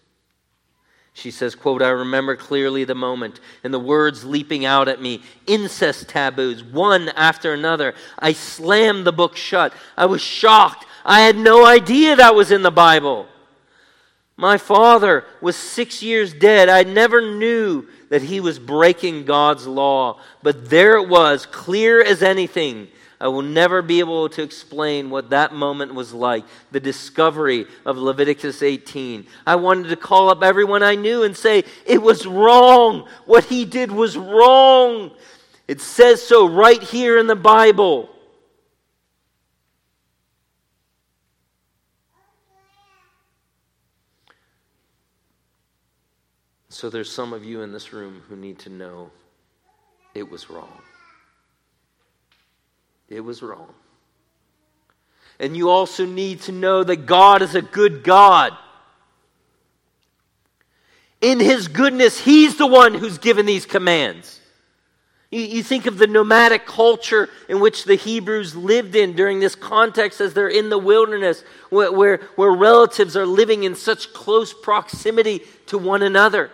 She 1.14 1.32
says, 1.32 1.56
quote, 1.56 1.82
I 1.82 1.88
remember 1.88 2.36
clearly 2.36 2.84
the 2.84 2.94
moment 2.94 3.40
and 3.64 3.74
the 3.74 3.80
words 3.80 4.24
leaping 4.24 4.64
out 4.64 4.86
at 4.86 5.02
me, 5.02 5.22
incest 5.48 6.08
taboos, 6.08 6.62
one 6.62 7.08
after 7.08 7.52
another. 7.52 7.94
I 8.20 8.32
slammed 8.32 9.04
the 9.04 9.12
book 9.12 9.36
shut. 9.36 9.72
I 9.96 10.06
was 10.06 10.22
shocked. 10.22 10.86
I 11.04 11.22
had 11.22 11.36
no 11.36 11.66
idea 11.66 12.14
that 12.14 12.36
was 12.36 12.52
in 12.52 12.62
the 12.62 12.70
Bible. 12.70 13.26
My 14.38 14.56
father 14.56 15.24
was 15.40 15.56
six 15.56 16.00
years 16.00 16.32
dead. 16.32 16.68
I 16.68 16.84
never 16.84 17.20
knew 17.20 17.88
that 18.08 18.22
he 18.22 18.38
was 18.38 18.60
breaking 18.60 19.24
God's 19.24 19.66
law. 19.66 20.20
But 20.44 20.70
there 20.70 20.96
it 20.96 21.08
was, 21.08 21.44
clear 21.44 22.00
as 22.00 22.22
anything. 22.22 22.86
I 23.20 23.26
will 23.26 23.42
never 23.42 23.82
be 23.82 23.98
able 23.98 24.28
to 24.28 24.42
explain 24.42 25.10
what 25.10 25.30
that 25.30 25.52
moment 25.52 25.92
was 25.92 26.14
like 26.14 26.44
the 26.70 26.78
discovery 26.78 27.66
of 27.84 27.98
Leviticus 27.98 28.62
18. 28.62 29.26
I 29.44 29.56
wanted 29.56 29.88
to 29.88 29.96
call 29.96 30.30
up 30.30 30.44
everyone 30.44 30.84
I 30.84 30.94
knew 30.94 31.24
and 31.24 31.36
say, 31.36 31.64
It 31.84 32.00
was 32.00 32.24
wrong. 32.24 33.08
What 33.26 33.42
he 33.42 33.64
did 33.64 33.90
was 33.90 34.16
wrong. 34.16 35.10
It 35.66 35.80
says 35.80 36.22
so 36.22 36.48
right 36.48 36.80
here 36.80 37.18
in 37.18 37.26
the 37.26 37.34
Bible. 37.34 38.08
So 46.78 46.88
there's 46.88 47.10
some 47.10 47.32
of 47.32 47.44
you 47.44 47.62
in 47.62 47.72
this 47.72 47.92
room 47.92 48.22
who 48.28 48.36
need 48.36 48.60
to 48.60 48.70
know 48.70 49.10
it 50.14 50.30
was 50.30 50.48
wrong. 50.48 50.80
It 53.08 53.18
was 53.18 53.42
wrong. 53.42 53.74
And 55.40 55.56
you 55.56 55.70
also 55.70 56.06
need 56.06 56.42
to 56.42 56.52
know 56.52 56.84
that 56.84 57.04
God 57.04 57.42
is 57.42 57.56
a 57.56 57.62
good 57.62 58.04
God. 58.04 58.52
In 61.20 61.40
His 61.40 61.66
goodness, 61.66 62.20
He's 62.20 62.58
the 62.58 62.66
one 62.68 62.94
who's 62.94 63.18
given 63.18 63.44
these 63.44 63.66
commands. 63.66 64.38
You, 65.32 65.40
you, 65.40 65.62
think 65.64 65.86
of 65.86 65.98
the 65.98 66.06
nomadic 66.06 66.64
culture 66.64 67.28
in 67.48 67.58
which 67.58 67.86
the 67.86 67.96
Hebrews 67.96 68.54
lived 68.54 68.94
in 68.94 69.16
during 69.16 69.40
this 69.40 69.56
context 69.56 70.20
as 70.20 70.32
they're 70.32 70.46
in 70.46 70.68
the 70.68 70.78
wilderness, 70.78 71.42
where, 71.70 71.90
where, 71.90 72.18
where 72.36 72.52
relatives 72.52 73.16
are 73.16 73.26
living 73.26 73.64
in 73.64 73.74
such 73.74 74.12
close 74.12 74.54
proximity 74.54 75.42
to 75.66 75.76
one 75.76 76.04
another. 76.04 76.52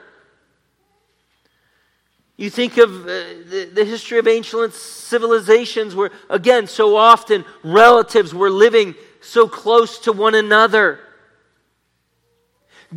You 2.36 2.50
think 2.50 2.78
of 2.78 3.02
uh, 3.02 3.06
the, 3.06 3.70
the 3.72 3.84
history 3.84 4.18
of 4.18 4.26
ancient 4.26 4.74
civilizations 4.74 5.94
where, 5.94 6.10
again, 6.28 6.66
so 6.66 6.96
often 6.96 7.44
relatives 7.62 8.34
were 8.34 8.50
living 8.50 8.96
so 9.20 9.48
close 9.48 9.98
to 10.00 10.12
one 10.12 10.34
another. 10.34 10.98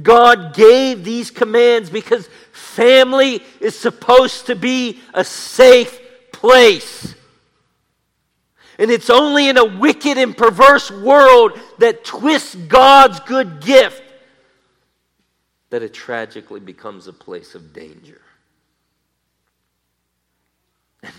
God 0.02 0.54
gave 0.56 1.04
these 1.04 1.32
commands 1.32 1.90
because 1.90 2.28
family 2.52 3.42
is 3.60 3.78
supposed 3.78 4.48
to 4.48 4.56
be 4.56 5.00
a 5.14 5.24
safe 5.24 6.00
place. 6.32 7.16
And 8.80 8.92
it's 8.92 9.10
only 9.10 9.50
in 9.50 9.58
a 9.58 9.66
wicked 9.66 10.18
and 10.18 10.38
perverse 10.38 10.92
world 10.92 11.60
that 11.80 12.04
twists 12.04 12.54
God's 12.56 13.20
good 13.22 13.62
gift 13.62 14.04
that 15.70 15.84
it 15.84 15.94
tragically 15.94 16.60
becomes 16.60 17.08
a 17.08 17.14
place 17.14 17.56
of 17.56 17.74
danger. 17.74 18.22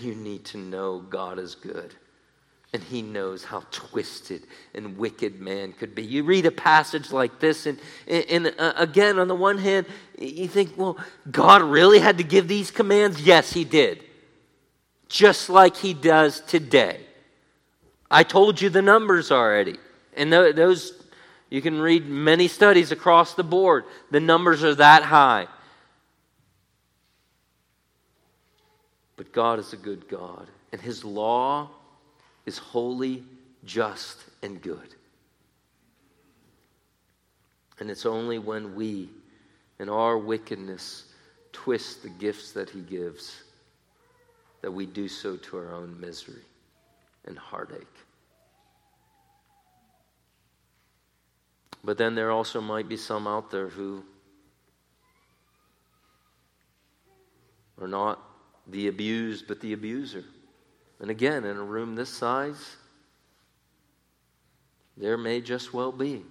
You 0.01 0.15
need 0.15 0.45
to 0.47 0.59
know 0.59 1.01
God 1.01 1.39
is 1.39 1.55
good. 1.55 1.95
And 2.75 2.83
he 2.83 3.01
knows 3.01 3.45
how 3.45 3.63
twisted 3.71 4.43
and 4.75 4.99
wicked 4.99 5.41
man 5.41 5.73
could 5.73 5.95
be. 5.95 6.05
You 6.05 6.23
read 6.23 6.45
a 6.45 6.51
passage 6.51 7.13
like 7.13 7.41
this, 7.41 7.65
and, 7.65 7.79
and 8.07 8.55
uh, 8.59 8.75
again, 8.77 9.19
on 9.19 9.27
the 9.27 9.35
one 9.35 9.57
hand, 9.57 9.87
you 10.19 10.49
think, 10.49 10.77
well, 10.77 10.99
God 11.31 11.63
really 11.63 11.99
had 11.99 12.19
to 12.19 12.25
give 12.25 12.47
these 12.47 12.71
commands? 12.71 13.23
Yes, 13.23 13.55
he 13.55 13.65
did. 13.65 14.05
Just 15.09 15.49
like 15.49 15.77
he 15.79 15.95
does 15.95 16.43
today. 16.43 17.01
I 18.11 18.23
told 18.23 18.61
you 18.61 18.69
the 18.69 18.83
numbers 18.83 19.31
already. 19.31 19.77
And 20.15 20.31
those, 20.31 20.93
you 21.49 21.63
can 21.63 21.81
read 21.81 22.07
many 22.07 22.49
studies 22.49 22.93
across 22.93 23.33
the 23.33 23.45
board. 23.45 23.85
The 24.11 24.21
numbers 24.21 24.63
are 24.63 24.75
that 24.75 25.05
high. 25.05 25.47
But 29.19 29.33
God 29.33 29.59
is 29.59 29.73
a 29.73 29.77
good 29.77 30.09
God, 30.09 30.47
and 30.73 30.81
His 30.81 31.05
law 31.05 31.69
is 32.47 32.57
holy, 32.57 33.25
just, 33.65 34.17
and 34.43 34.63
good. 34.63 34.95
And 37.81 37.91
it's 37.91 38.07
only 38.07 38.39
when 38.39 38.77
we, 38.77 39.11
in 39.81 39.89
our 39.89 40.17
wickedness, 40.17 41.13
twist 41.53 42.05
the 42.05 42.09
gifts 42.09 42.53
that 42.53 42.71
He 42.71 42.81
gives 42.81 43.43
that 44.63 44.71
we 44.71 44.87
do 44.87 45.09
so 45.09 45.37
to 45.37 45.57
our 45.57 45.75
own 45.75 45.99
misery 46.01 46.45
and 47.25 47.37
heartache. 47.37 47.87
But 51.83 51.99
then 51.99 52.15
there 52.15 52.31
also 52.31 52.61
might 52.61 52.89
be 52.89 52.97
some 52.97 53.27
out 53.27 53.51
there 53.51 53.69
who 53.69 54.05
are 57.81 57.89
not 57.89 58.28
the 58.69 58.89
abused, 58.89 59.47
but 59.49 59.61
the 59.61 59.73
abuser. 59.73 60.25
And 61.01 61.11
again, 61.11 61.45
in 61.45 61.57
a 61.57 61.63
room 61.63 61.95
this 61.95 62.11
size, 62.11 62.77
there 64.97 65.17
may 65.17 65.41
just 65.41 65.73
well 65.73 65.93
be. 65.93 66.25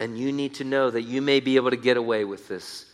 And 0.00 0.18
you 0.18 0.32
need 0.32 0.54
to 0.54 0.64
know 0.64 0.90
that 0.90 1.02
you 1.02 1.22
may 1.22 1.40
be 1.40 1.56
able 1.56 1.70
to 1.70 1.76
get 1.76 1.96
away 1.96 2.24
with 2.24 2.48
this. 2.48 2.86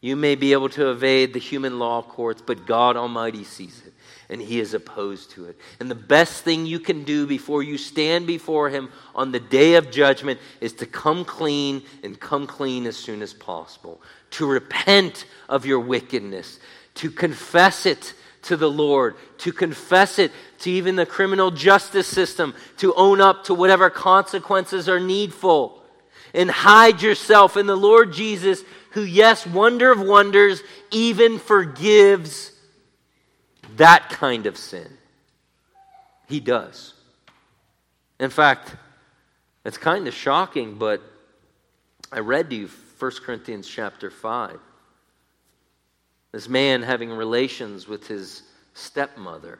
You 0.00 0.16
may 0.16 0.34
be 0.34 0.52
able 0.52 0.68
to 0.70 0.90
evade 0.90 1.32
the 1.32 1.38
human 1.38 1.78
law 1.78 2.02
courts, 2.02 2.42
but 2.44 2.66
God 2.66 2.96
Almighty 2.96 3.44
sees 3.44 3.82
it, 3.86 3.92
and 4.32 4.40
He 4.40 4.58
is 4.58 4.72
opposed 4.72 5.30
to 5.32 5.44
it. 5.44 5.58
And 5.78 5.90
the 5.90 5.94
best 5.94 6.42
thing 6.42 6.64
you 6.64 6.80
can 6.80 7.04
do 7.04 7.26
before 7.26 7.62
you 7.62 7.76
stand 7.76 8.26
before 8.26 8.70
Him 8.70 8.90
on 9.14 9.30
the 9.30 9.38
day 9.38 9.74
of 9.74 9.90
judgment 9.90 10.40
is 10.60 10.72
to 10.74 10.86
come 10.86 11.24
clean 11.24 11.82
and 12.02 12.18
come 12.18 12.46
clean 12.46 12.86
as 12.86 12.96
soon 12.96 13.20
as 13.20 13.34
possible, 13.34 14.00
to 14.30 14.46
repent 14.46 15.26
of 15.50 15.66
your 15.66 15.80
wickedness, 15.80 16.58
to 16.94 17.10
confess 17.10 17.84
it 17.84 18.14
to 18.42 18.56
the 18.56 18.70
Lord, 18.70 19.16
to 19.38 19.52
confess 19.52 20.18
it 20.18 20.32
to 20.60 20.70
even 20.70 20.96
the 20.96 21.06
criminal 21.06 21.50
justice 21.50 22.06
system, 22.06 22.54
to 22.78 22.94
own 22.94 23.20
up 23.20 23.44
to 23.44 23.54
whatever 23.54 23.90
consequences 23.90 24.88
are 24.88 24.98
needful, 24.98 25.82
and 26.32 26.50
hide 26.50 27.02
yourself 27.02 27.58
in 27.58 27.66
the 27.66 27.76
Lord 27.76 28.14
Jesus, 28.14 28.64
who, 28.92 29.02
yes, 29.02 29.46
wonder 29.46 29.92
of 29.92 30.00
wonders, 30.00 30.62
even 30.90 31.38
forgives 31.38 32.51
that 33.76 34.10
kind 34.10 34.46
of 34.46 34.56
sin. 34.56 34.98
He 36.28 36.40
does. 36.40 36.94
In 38.18 38.30
fact, 38.30 38.76
it's 39.64 39.78
kind 39.78 40.06
of 40.08 40.14
shocking, 40.14 40.76
but 40.76 41.02
I 42.10 42.20
read 42.20 42.50
to 42.50 42.56
you 42.56 42.68
1 42.98 43.10
Corinthians 43.24 43.68
chapter 43.68 44.10
5. 44.10 44.58
This 46.32 46.48
man 46.48 46.82
having 46.82 47.10
relations 47.10 47.86
with 47.86 48.06
his 48.06 48.42
stepmother. 48.74 49.58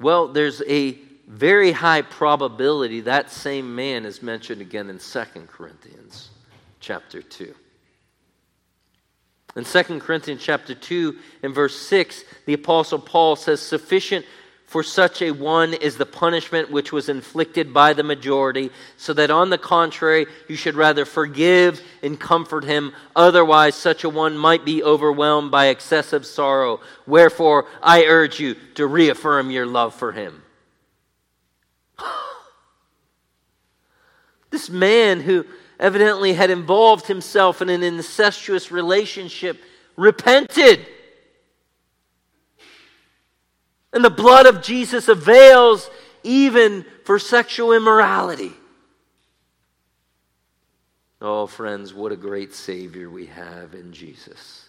Well, 0.00 0.28
there's 0.28 0.62
a 0.68 0.98
very 1.26 1.72
high 1.72 2.02
probability 2.02 3.00
that 3.02 3.30
same 3.30 3.74
man 3.74 4.04
is 4.04 4.22
mentioned 4.22 4.60
again 4.60 4.90
in 4.90 4.98
2 4.98 5.20
Corinthians 5.48 6.30
chapter 6.80 7.20
2. 7.20 7.54
In 9.58 9.64
2 9.64 9.98
Corinthians 9.98 10.40
chapter 10.40 10.72
2 10.72 11.16
and 11.42 11.52
verse 11.52 11.76
6, 11.76 12.22
the 12.46 12.54
apostle 12.54 13.00
Paul 13.00 13.34
says, 13.34 13.60
"Sufficient 13.60 14.24
for 14.66 14.84
such 14.84 15.20
a 15.20 15.32
one 15.32 15.74
is 15.74 15.96
the 15.96 16.06
punishment 16.06 16.70
which 16.70 16.92
was 16.92 17.08
inflicted 17.08 17.74
by 17.74 17.92
the 17.92 18.04
majority, 18.04 18.70
so 18.96 19.12
that 19.14 19.32
on 19.32 19.50
the 19.50 19.58
contrary, 19.58 20.26
you 20.46 20.54
should 20.54 20.76
rather 20.76 21.04
forgive 21.04 21.82
and 22.04 22.20
comfort 22.20 22.62
him. 22.62 22.92
Otherwise, 23.16 23.74
such 23.74 24.04
a 24.04 24.08
one 24.08 24.38
might 24.38 24.64
be 24.64 24.80
overwhelmed 24.80 25.50
by 25.50 25.66
excessive 25.66 26.24
sorrow. 26.24 26.80
Wherefore, 27.04 27.66
I 27.82 28.04
urge 28.04 28.38
you 28.38 28.54
to 28.76 28.86
reaffirm 28.86 29.50
your 29.50 29.66
love 29.66 29.92
for 29.92 30.12
him. 30.12 30.42
this 34.50 34.70
man 34.70 35.20
who 35.20 35.44
evidently 35.78 36.32
had 36.32 36.50
involved 36.50 37.06
himself 37.06 37.62
in 37.62 37.68
an 37.68 37.82
incestuous 37.82 38.70
relationship 38.70 39.60
repented. 39.96 40.86
And 43.92 44.04
the 44.04 44.10
blood 44.10 44.46
of 44.46 44.62
Jesus 44.62 45.08
avails 45.08 45.88
even 46.22 46.84
for 47.04 47.18
sexual 47.18 47.72
immorality. 47.72 48.52
Oh, 51.20 51.46
friends, 51.46 51.92
what 51.92 52.12
a 52.12 52.16
great 52.16 52.54
Savior 52.54 53.10
we 53.10 53.26
have 53.26 53.74
in 53.74 53.92
Jesus. 53.92 54.68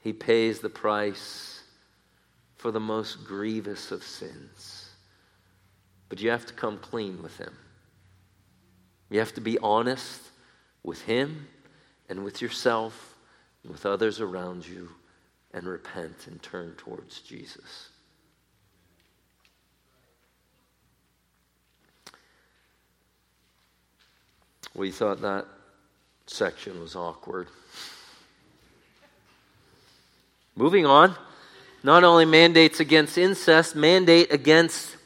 He 0.00 0.12
pays 0.12 0.58
the 0.58 0.68
price 0.68 1.62
for 2.56 2.70
the 2.72 2.80
most 2.80 3.24
grievous 3.24 3.92
of 3.92 4.02
sins. 4.02 4.90
But 6.08 6.20
you 6.20 6.30
have 6.30 6.46
to 6.46 6.54
come 6.54 6.78
clean 6.78 7.22
with 7.22 7.36
Him. 7.38 7.54
You 9.12 9.18
have 9.18 9.34
to 9.34 9.42
be 9.42 9.58
honest 9.58 10.22
with 10.82 11.02
Him 11.02 11.46
and 12.08 12.24
with 12.24 12.40
yourself 12.40 13.14
and 13.62 13.70
with 13.70 13.84
others 13.84 14.22
around 14.22 14.66
you 14.66 14.88
and 15.52 15.66
repent 15.66 16.26
and 16.26 16.42
turn 16.42 16.72
towards 16.78 17.20
Jesus. 17.20 17.90
We 24.74 24.90
thought 24.90 25.20
that 25.20 25.44
section 26.26 26.80
was 26.80 26.96
awkward. 26.96 27.48
Moving 30.56 30.86
on, 30.86 31.14
not 31.82 32.02
only 32.02 32.24
mandates 32.24 32.80
against 32.80 33.18
incest, 33.18 33.76
mandate 33.76 34.32
against 34.32 34.96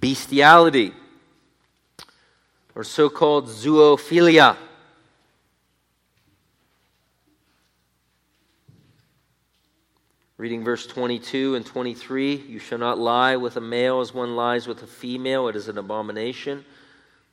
bestiality, 0.00 0.94
or 2.74 2.84
so 2.84 3.08
called 3.08 3.46
zoophilia. 3.46 4.56
Reading 10.36 10.64
verse 10.64 10.86
22 10.86 11.54
and 11.54 11.64
23 11.64 12.34
You 12.48 12.58
shall 12.58 12.78
not 12.78 12.98
lie 12.98 13.36
with 13.36 13.56
a 13.56 13.60
male 13.60 14.00
as 14.00 14.12
one 14.12 14.34
lies 14.34 14.66
with 14.66 14.82
a 14.82 14.86
female, 14.86 15.48
it 15.48 15.56
is 15.56 15.68
an 15.68 15.78
abomination. 15.78 16.64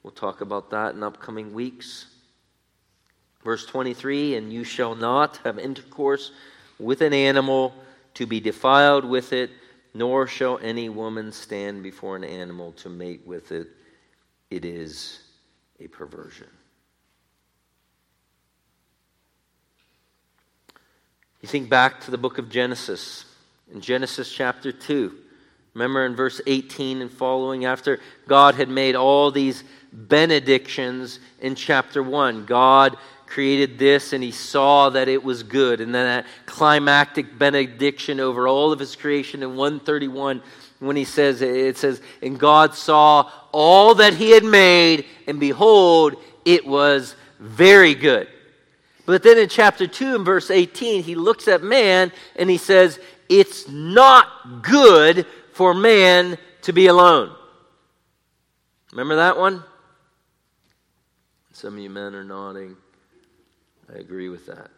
We'll 0.04 0.12
talk 0.12 0.42
about 0.42 0.70
that 0.72 0.96
in 0.96 1.04
upcoming 1.04 1.54
weeks. 1.54 2.08
Verse 3.44 3.66
23 3.66 4.36
And 4.36 4.54
you 4.54 4.64
shall 4.64 4.96
not 4.96 5.38
have 5.38 5.58
intercourse 5.58 6.32
with 6.80 7.02
an 7.02 7.14
animal 7.14 7.74
to 8.14 8.26
be 8.26 8.40
defiled 8.40 9.06
with 9.06 9.34
it, 9.34 9.50
nor 9.94 10.28
shall 10.28 10.60
any 10.60 10.90
woman 10.90 11.32
stand 11.32 11.82
before 11.82 12.16
an 12.16 12.24
animal 12.24 12.72
to 12.74 12.90
mate 12.90 13.22
with 13.26 13.52
it. 13.52 13.68
It 14.50 14.66
is 14.66 15.21
a 15.84 15.88
perversion. 15.88 16.48
You 21.42 21.48
think 21.48 21.70
back 21.70 22.02
to 22.02 22.12
the 22.12 22.20
book 22.20 22.38
of 22.38 22.50
Genesis, 22.50 23.26
in 23.74 23.82
Genesis 23.82 24.32
chapter 24.32 24.72
2. 24.72 25.16
Remember 25.74 26.06
in 26.06 26.16
verse 26.16 26.40
18 26.46 27.02
and 27.02 27.12
following, 27.12 27.66
after 27.66 28.00
God 28.28 28.56
had 28.56 28.70
made 28.70 28.96
all 28.96 29.32
these 29.32 29.64
benedictions 29.92 31.20
in 31.40 31.56
chapter 31.56 32.04
1, 32.04 32.46
God 32.46 32.98
created 33.26 33.80
this 33.80 34.14
and 34.14 34.24
he 34.24 34.32
saw 34.32 34.90
that 34.90 35.08
it 35.08 35.24
was 35.24 35.42
good. 35.42 35.82
And 35.82 35.96
then 35.96 36.06
that 36.06 36.26
climactic 36.46 37.40
benediction 37.40 38.20
over 38.20 38.48
all 38.48 38.72
of 38.72 38.80
his 38.80 38.96
creation 38.96 39.42
in 39.42 39.56
131, 39.56 40.44
when 40.82 40.96
he 40.96 41.04
says, 41.04 41.42
it 41.42 41.78
says, 41.78 42.02
And 42.22 42.40
God 42.40 42.74
saw 42.74 43.30
all 43.52 43.96
that 43.96 44.16
he 44.16 44.32
had 44.32 44.44
made, 44.44 45.06
and 45.28 45.40
behold, 45.40 46.16
it 46.44 46.66
was 46.66 47.16
very 47.40 47.94
good. 47.94 48.28
But 49.06 49.22
then 49.22 49.38
in 49.38 49.48
chapter 49.48 49.86
2 49.86 50.16
and 50.16 50.26
verse 50.26 50.50
18, 50.50 51.04
he 51.04 51.16
looks 51.16 51.48
at 51.48 51.62
man 51.62 52.12
and 52.36 52.50
he 52.50 52.58
says, 52.58 53.00
It's 53.30 53.70
not 53.70 54.64
good 54.64 55.28
for 55.54 55.74
man 55.74 56.38
to 56.64 56.74
be 56.74 56.88
alone. 56.88 57.36
Remember 58.92 59.18
that 59.18 59.38
one? 59.38 59.64
Some 61.54 61.76
of 61.76 61.80
you 61.80 61.90
men 61.92 62.16
are 62.16 62.24
nodding. 62.24 62.76
I 63.94 64.00
agree 64.00 64.30
with 64.30 64.48
that. 64.48 64.72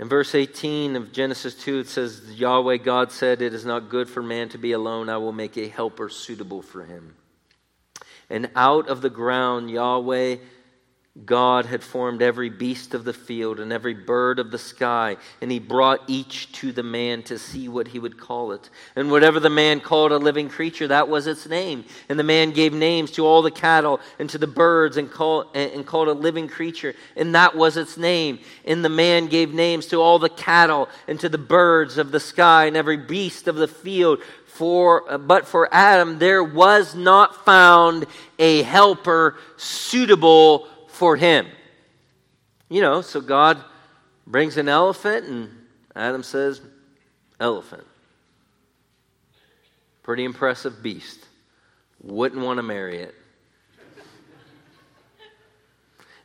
In 0.00 0.08
verse 0.08 0.34
18 0.34 0.94
of 0.94 1.12
Genesis 1.12 1.54
2, 1.56 1.80
it 1.80 1.88
says, 1.88 2.22
Yahweh 2.34 2.76
God 2.76 3.10
said, 3.10 3.42
It 3.42 3.52
is 3.52 3.64
not 3.64 3.88
good 3.88 4.08
for 4.08 4.22
man 4.22 4.48
to 4.50 4.58
be 4.58 4.72
alone. 4.72 5.08
I 5.08 5.16
will 5.16 5.32
make 5.32 5.56
a 5.56 5.68
helper 5.68 6.08
suitable 6.08 6.62
for 6.62 6.84
him. 6.84 7.16
And 8.30 8.50
out 8.54 8.88
of 8.88 9.00
the 9.00 9.10
ground, 9.10 9.70
Yahweh 9.70 10.36
God 11.24 11.66
had 11.66 11.82
formed 11.82 12.22
every 12.22 12.48
beast 12.48 12.94
of 12.94 13.04
the 13.04 13.12
field 13.12 13.58
and 13.58 13.72
every 13.72 13.94
bird 13.94 14.38
of 14.38 14.50
the 14.50 14.58
sky, 14.58 15.16
and 15.40 15.50
he 15.50 15.58
brought 15.58 16.02
each 16.06 16.52
to 16.52 16.70
the 16.70 16.82
man 16.82 17.22
to 17.24 17.38
see 17.38 17.68
what 17.68 17.88
he 17.88 17.98
would 17.98 18.18
call 18.18 18.52
it. 18.52 18.70
And 18.94 19.10
whatever 19.10 19.40
the 19.40 19.50
man 19.50 19.80
called 19.80 20.12
a 20.12 20.18
living 20.18 20.48
creature, 20.48 20.86
that 20.88 21.08
was 21.08 21.26
its 21.26 21.46
name. 21.46 21.84
And 22.08 22.18
the 22.18 22.24
man 22.24 22.52
gave 22.52 22.72
names 22.72 23.10
to 23.12 23.26
all 23.26 23.42
the 23.42 23.50
cattle 23.50 24.00
and 24.18 24.30
to 24.30 24.38
the 24.38 24.46
birds 24.46 24.96
and, 24.96 25.10
call, 25.10 25.50
and 25.54 25.86
called 25.86 26.08
a 26.08 26.12
living 26.12 26.48
creature, 26.48 26.94
and 27.16 27.34
that 27.34 27.56
was 27.56 27.76
its 27.76 27.96
name. 27.96 28.38
And 28.64 28.84
the 28.84 28.88
man 28.88 29.26
gave 29.26 29.52
names 29.52 29.86
to 29.86 30.00
all 30.00 30.18
the 30.18 30.28
cattle 30.28 30.88
and 31.08 31.18
to 31.20 31.28
the 31.28 31.38
birds 31.38 31.98
of 31.98 32.12
the 32.12 32.20
sky 32.20 32.66
and 32.66 32.76
every 32.76 32.96
beast 32.96 33.48
of 33.48 33.56
the 33.56 33.68
field 33.68 34.20
for, 34.46 35.18
but 35.18 35.46
for 35.46 35.68
Adam, 35.72 36.18
there 36.18 36.42
was 36.42 36.94
not 36.94 37.44
found 37.44 38.06
a 38.38 38.62
helper 38.62 39.36
suitable 39.56 40.66
for 40.98 41.14
him. 41.14 41.46
You 42.68 42.82
know, 42.82 43.02
so 43.02 43.20
God 43.20 43.62
brings 44.26 44.56
an 44.56 44.68
elephant, 44.68 45.26
and 45.26 45.48
Adam 45.94 46.24
says, 46.24 46.60
Elephant. 47.38 47.84
Pretty 50.02 50.24
impressive 50.24 50.82
beast. 50.82 51.24
Wouldn't 52.02 52.44
want 52.44 52.58
to 52.58 52.64
marry 52.64 52.98
it. 52.98 53.14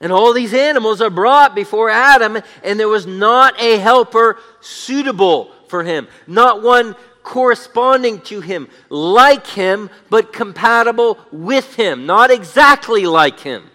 And 0.02 0.12
all 0.12 0.34
these 0.34 0.56
animals 0.56 1.02
are 1.02 1.12
brought 1.12 1.54
before 1.54 1.92
Adam, 1.92 2.40
and 2.64 2.80
there 2.80 2.90
was 2.90 3.06
not 3.06 3.62
a 3.62 3.78
helper 3.78 4.40
suitable 4.60 5.52
for 5.68 5.84
him. 5.84 6.08
Not 6.26 6.64
one 6.64 6.96
corresponding 7.22 8.22
to 8.22 8.42
him, 8.42 8.68
like 8.90 9.46
him, 9.46 9.92
but 10.10 10.34
compatible 10.34 11.20
with 11.32 11.76
him, 11.76 12.08
not 12.08 12.32
exactly 12.32 13.06
like 13.06 13.40
him. 13.40 13.70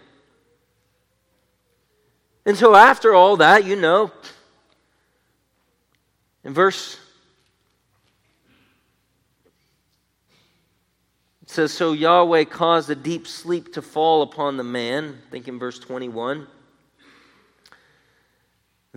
And 2.48 2.56
so, 2.56 2.74
after 2.74 3.12
all 3.12 3.36
that, 3.36 3.66
you 3.66 3.76
know, 3.76 4.10
in 6.42 6.54
verse 6.54 6.98
it 11.42 11.50
says, 11.50 11.74
So 11.74 11.92
Yahweh 11.92 12.44
caused 12.44 12.88
a 12.88 12.94
deep 12.94 13.26
sleep 13.26 13.74
to 13.74 13.82
fall 13.82 14.22
upon 14.22 14.56
the 14.56 14.64
man. 14.64 15.18
think 15.30 15.46
in 15.46 15.58
verse 15.58 15.78
21. 15.78 16.46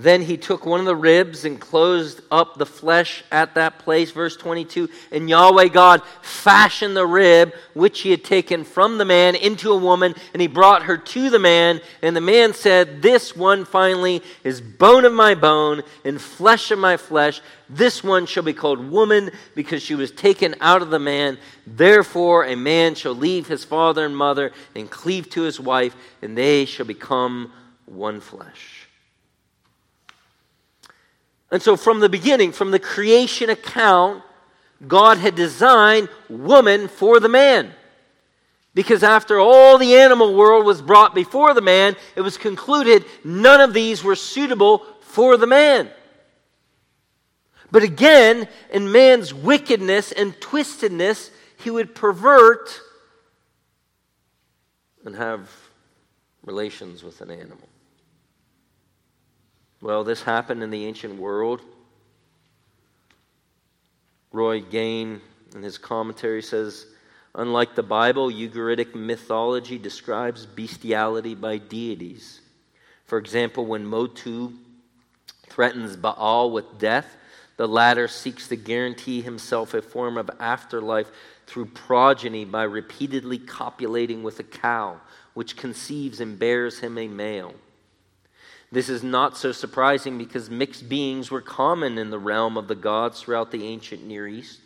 Then 0.02 0.24
he 0.24 0.36
took 0.36 0.66
one 0.66 0.80
of 0.80 0.88
the 0.88 0.96
ribs 0.96 1.46
and 1.46 1.62
closed 1.62 2.22
up 2.32 2.58
the 2.58 2.66
flesh 2.66 3.24
at 3.32 3.54
that 3.54 3.78
place. 3.78 4.10
Verse 4.10 4.36
22 4.36 4.90
And 5.12 5.30
Yahweh 5.30 5.68
God 5.68 6.02
fashioned 6.24 6.98
the 6.98 7.06
rib 7.06 7.54
which 7.76 8.02
he 8.02 8.10
had 8.10 8.24
taken 8.24 8.64
from 8.64 8.98
the 8.98 9.06
man 9.06 9.36
into 9.36 9.72
a 9.72 9.78
woman, 9.78 10.16
and 10.34 10.42
he 10.42 10.48
brought 10.48 10.84
her 10.84 10.98
to 10.98 11.30
the 11.30 11.38
man. 11.38 11.82
And 12.02 12.16
the 12.16 12.22
man 12.22 12.56
said, 12.56 13.04
This 13.04 13.36
one 13.36 13.64
finally 13.64 14.24
is 14.44 14.60
bone 14.60 15.06
of 15.06 15.14
my 15.14 15.36
bone 15.36 15.84
and 16.04 16.20
flesh 16.20 16.72
of 16.72 16.80
my 16.80 16.98
flesh. 16.98 17.40
This 17.70 18.04
one 18.04 18.26
shall 18.26 18.44
be 18.44 18.54
called 18.54 18.80
woman 18.80 19.30
because 19.54 19.84
she 19.84 19.94
was 19.94 20.10
taken 20.10 20.56
out 20.62 20.82
of 20.82 20.90
the 20.90 20.98
man. 20.98 21.38
Therefore, 21.68 22.46
a 22.46 22.56
man 22.56 22.96
shall 22.96 23.14
leave 23.14 23.48
his 23.48 23.64
father 23.64 24.04
and 24.04 24.18
mother 24.18 24.52
and 24.76 24.90
cleave 24.90 25.30
to 25.32 25.44
his 25.44 25.60
wife, 25.60 25.96
and 26.24 26.36
they 26.36 26.66
shall 26.66 26.88
become 26.88 27.52
one 27.86 28.20
flesh. 28.20 28.81
And 31.52 31.62
so, 31.62 31.76
from 31.76 32.00
the 32.00 32.10
beginning, 32.10 32.54
from 32.54 32.72
the 32.72 32.80
creation 32.80 33.50
account, 33.50 34.24
God 34.88 35.18
had 35.18 35.36
designed 35.36 36.10
woman 36.30 36.88
for 36.88 37.20
the 37.20 37.30
man. 37.30 37.74
Because 38.74 39.04
after 39.04 39.38
all 39.38 39.78
the 39.78 39.96
animal 39.96 40.34
world 40.34 40.66
was 40.66 40.82
brought 40.82 41.14
before 41.14 41.54
the 41.54 41.62
man, 41.62 41.98
it 42.16 42.22
was 42.22 42.38
concluded 42.38 43.04
none 43.24 43.60
of 43.60 43.74
these 43.74 44.02
were 44.02 44.16
suitable 44.16 44.86
for 45.02 45.36
the 45.36 45.48
man. 45.48 45.90
But 47.70 47.84
again, 47.84 48.48
in 48.72 48.92
man's 48.92 49.34
wickedness 49.34 50.12
and 50.14 50.34
twistedness, 50.36 51.32
he 51.58 51.70
would 51.70 51.94
pervert 51.96 52.82
and 55.06 55.16
have 55.16 55.50
relations 56.46 57.04
with 57.04 57.22
an 57.22 57.32
animal. 57.32 57.68
Well, 59.82 60.04
this 60.04 60.22
happened 60.22 60.62
in 60.62 60.70
the 60.70 60.86
ancient 60.86 61.16
world. 61.16 61.62
Roy 64.32 64.62
Gane, 64.62 65.22
in 65.56 65.64
his 65.64 65.80
commentary, 65.80 66.44
says 66.44 66.86
unlike 67.34 67.76
the 67.76 67.84
Bible, 67.84 68.30
Ugaritic 68.30 68.94
mythology 68.94 69.80
describes 69.80 70.46
bestiality 70.46 71.34
by 71.34 71.58
deities. 71.58 72.42
For 73.06 73.18
example, 73.18 73.66
when 73.66 73.86
Motu 73.86 74.54
threatens 75.48 75.98
Baal 75.98 76.52
with 76.52 76.78
death, 76.78 77.18
the 77.58 77.68
latter 77.68 78.08
seeks 78.08 78.48
to 78.48 78.56
guarantee 78.56 79.22
himself 79.22 79.74
a 79.74 79.82
form 79.82 80.18
of 80.18 80.30
afterlife 80.40 81.12
through 81.48 81.66
progeny 81.66 82.46
by 82.46 82.64
repeatedly 82.64 83.38
copulating 83.38 84.24
with 84.24 84.40
a 84.40 84.44
cow, 84.44 85.02
which 85.34 85.58
conceives 85.58 86.22
and 86.22 86.40
bears 86.40 86.80
him 86.80 86.98
a 86.98 87.08
male. 87.08 87.54
This 88.72 88.88
is 88.88 89.04
not 89.04 89.38
so 89.38 89.52
surprising 89.52 90.18
because 90.18 90.50
mixed 90.50 90.88
beings 90.88 91.30
were 91.30 91.42
common 91.42 91.98
in 91.98 92.10
the 92.10 92.20
realm 92.20 92.56
of 92.58 92.68
the 92.68 92.76
gods 92.76 93.22
throughout 93.22 93.52
the 93.52 93.66
ancient 93.66 94.06
Near 94.06 94.28
East. 94.28 94.62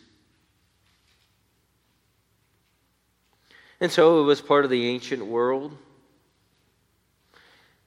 And 3.80 3.90
so 3.90 4.20
it 4.20 4.24
was 4.24 4.40
part 4.40 4.64
of 4.64 4.70
the 4.70 4.86
ancient 4.88 5.26
world. 5.26 5.76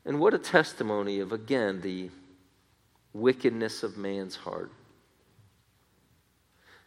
And 0.05 0.19
what 0.19 0.33
a 0.33 0.39
testimony 0.39 1.19
of, 1.19 1.31
again, 1.31 1.81
the 1.81 2.09
wickedness 3.13 3.83
of 3.83 3.97
man's 3.97 4.35
heart. 4.35 4.71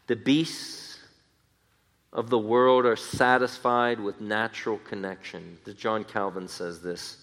The 0.09 0.17
beasts 0.17 0.99
of 2.13 2.29
the 2.29 2.39
world 2.39 2.85
are 2.85 2.97
satisfied 2.97 3.99
with 3.99 4.21
natural 4.21 4.79
connection. 4.79 5.59
John 5.77 6.05
Calvin 6.05 6.49
says 6.49 6.83
this. 6.83 7.17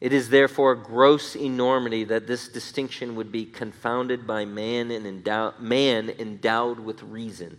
It 0.00 0.12
is 0.12 0.28
therefore 0.28 0.72
a 0.72 0.76
gross 0.76 1.34
enormity 1.34 2.04
that 2.04 2.26
this 2.26 2.48
distinction 2.48 3.16
would 3.16 3.32
be 3.32 3.46
confounded 3.46 4.26
by 4.26 4.44
man, 4.44 4.90
and 4.90 5.24
man 5.58 6.10
endowed 6.10 6.78
with 6.78 7.02
reason. 7.02 7.58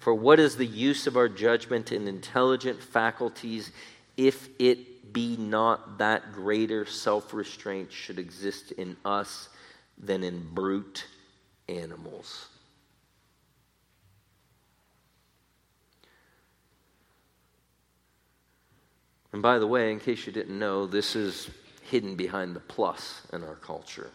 For 0.00 0.14
what 0.14 0.40
is 0.40 0.56
the 0.56 0.66
use 0.66 1.06
of 1.06 1.16
our 1.16 1.28
judgment 1.28 1.92
and 1.92 2.08
intelligent 2.08 2.82
faculties 2.82 3.70
if 4.16 4.48
it 4.58 5.12
be 5.12 5.36
not 5.36 5.98
that 5.98 6.32
greater 6.32 6.84
self 6.86 7.32
restraint 7.32 7.92
should 7.92 8.18
exist 8.18 8.72
in 8.72 8.96
us 9.04 9.48
than 9.96 10.24
in 10.24 10.48
brute 10.54 11.06
animals? 11.68 12.48
And 19.32 19.42
by 19.42 19.58
the 19.58 19.66
way, 19.66 19.92
in 19.92 20.00
case 20.00 20.26
you 20.26 20.32
didn't 20.32 20.58
know, 20.58 20.86
this 20.86 21.14
is 21.14 21.50
hidden 21.82 22.16
behind 22.16 22.56
the 22.56 22.60
plus 22.60 23.22
in 23.32 23.44
our 23.44 23.56
culture. 23.56 24.10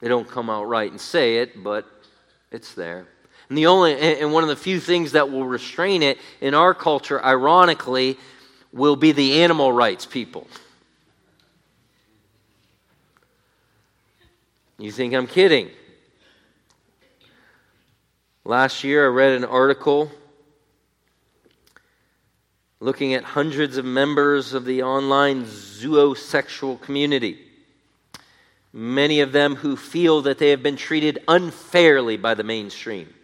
They 0.00 0.08
don't 0.08 0.28
come 0.28 0.50
out 0.50 0.64
right 0.64 0.90
and 0.90 1.00
say 1.00 1.38
it, 1.38 1.62
but 1.62 1.86
it's 2.50 2.74
there. 2.74 3.06
And 3.48 3.58
the 3.58 3.66
only 3.66 3.94
and 3.98 4.32
one 4.32 4.42
of 4.42 4.48
the 4.48 4.56
few 4.56 4.80
things 4.80 5.12
that 5.12 5.30
will 5.30 5.46
restrain 5.46 6.02
it 6.02 6.18
in 6.40 6.54
our 6.54 6.74
culture, 6.74 7.22
ironically, 7.24 8.18
will 8.72 8.96
be 8.96 9.12
the 9.12 9.42
animal 9.42 9.72
rights 9.72 10.06
people. 10.06 10.46
You 14.78 14.90
think 14.90 15.14
I'm 15.14 15.26
kidding? 15.26 15.70
Last 18.46 18.84
year, 18.84 19.06
I 19.06 19.08
read 19.08 19.32
an 19.32 19.44
article 19.44 20.12
looking 22.78 23.14
at 23.14 23.24
hundreds 23.24 23.78
of 23.78 23.86
members 23.86 24.52
of 24.52 24.66
the 24.66 24.82
online 24.82 25.44
zoosexual 25.44 26.78
community. 26.78 27.38
Many 28.70 29.20
of 29.20 29.32
them 29.32 29.56
who 29.56 29.76
feel 29.76 30.20
that 30.22 30.36
they 30.36 30.50
have 30.50 30.62
been 30.62 30.76
treated 30.76 31.20
unfairly 31.26 32.18
by 32.18 32.34
the 32.34 32.44
mainstream. 32.44 33.14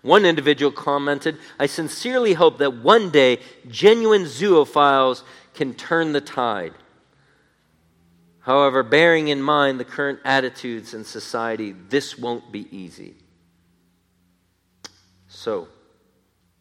One 0.00 0.24
individual 0.24 0.72
commented, 0.72 1.36
I 1.58 1.66
sincerely 1.66 2.32
hope 2.32 2.56
that 2.58 2.82
one 2.82 3.10
day 3.10 3.38
genuine 3.68 4.24
zoophiles 4.24 5.24
can 5.52 5.74
turn 5.74 6.12
the 6.12 6.22
tide. 6.22 6.72
However, 8.40 8.82
bearing 8.82 9.28
in 9.28 9.42
mind 9.42 9.78
the 9.78 9.84
current 9.84 10.20
attitudes 10.24 10.94
in 10.94 11.04
society, 11.04 11.72
this 11.72 12.16
won't 12.16 12.50
be 12.50 12.66
easy. 12.74 13.16
So, 15.42 15.66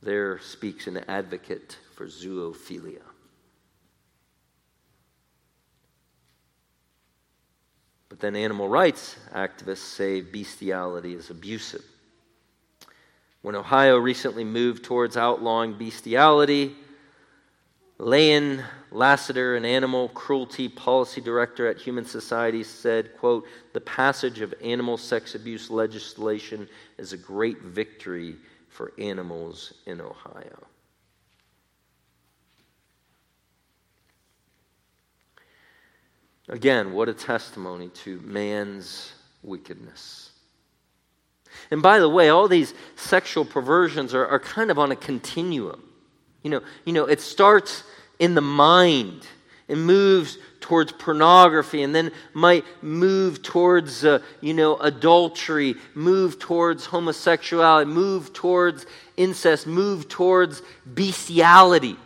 there 0.01 0.39
speaks 0.39 0.87
an 0.87 0.97
advocate 1.07 1.77
for 1.93 2.07
zoophilia. 2.07 3.03
But 8.09 8.19
then 8.19 8.35
animal 8.35 8.67
rights 8.67 9.17
activists 9.35 9.85
say 9.85 10.21
bestiality 10.21 11.13
is 11.13 11.29
abusive. 11.29 11.83
When 13.43 13.55
Ohio 13.55 13.97
recently 13.97 14.43
moved 14.43 14.83
towards 14.83 15.15
outlawing 15.15 15.77
bestiality, 15.77 16.75
Lane 17.99 18.63
Lassiter, 18.89 19.55
an 19.55 19.63
animal 19.63 20.09
cruelty 20.09 20.67
policy 20.67 21.21
director 21.21 21.67
at 21.67 21.77
Humane 21.77 22.05
Society, 22.05 22.63
said, 22.63 23.15
quote, 23.19 23.45
the 23.73 23.81
passage 23.81 24.41
of 24.41 24.55
animal 24.59 24.97
sex 24.97 25.35
abuse 25.35 25.69
legislation 25.69 26.67
is 26.97 27.13
a 27.13 27.17
great 27.17 27.61
victory 27.61 28.37
for 28.71 28.93
animals 28.97 29.73
in 29.85 30.01
Ohio. 30.01 30.65
Again, 36.49 36.93
what 36.93 37.07
a 37.07 37.13
testimony 37.13 37.89
to 37.89 38.19
man's 38.21 39.13
wickedness. 39.43 40.31
And 41.69 41.81
by 41.81 41.99
the 41.99 42.09
way, 42.09 42.29
all 42.29 42.47
these 42.47 42.73
sexual 42.95 43.45
perversions 43.45 44.13
are, 44.13 44.25
are 44.25 44.39
kind 44.39 44.71
of 44.71 44.79
on 44.79 44.91
a 44.91 44.95
continuum. 44.95 45.83
You 46.43 46.51
know, 46.51 46.61
you 46.85 46.93
know, 46.93 47.05
it 47.05 47.21
starts 47.21 47.83
in 48.19 48.35
the 48.35 48.41
mind 48.41 49.27
and 49.71 49.85
moves 49.85 50.37
towards 50.59 50.91
pornography 50.91 51.81
and 51.81 51.95
then 51.95 52.11
might 52.33 52.65
move 52.83 53.41
towards, 53.41 54.05
uh, 54.05 54.19
you 54.41 54.53
know, 54.53 54.77
adultery, 54.77 55.75
move 55.95 56.37
towards 56.37 56.85
homosexuality, 56.85 57.89
move 57.89 58.33
towards 58.33 58.85
incest, 59.17 59.65
move 59.65 60.07
towards 60.07 60.61
bestiality. 60.85 61.97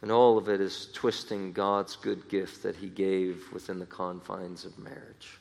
And 0.00 0.10
all 0.10 0.36
of 0.36 0.48
it 0.48 0.60
is 0.60 0.88
twisting 0.92 1.52
God's 1.52 1.94
good 1.94 2.28
gift 2.28 2.64
that 2.64 2.74
He 2.74 2.88
gave 2.88 3.44
within 3.52 3.78
the 3.78 3.86
confines 3.86 4.64
of 4.64 4.76
marriage. 4.78 5.38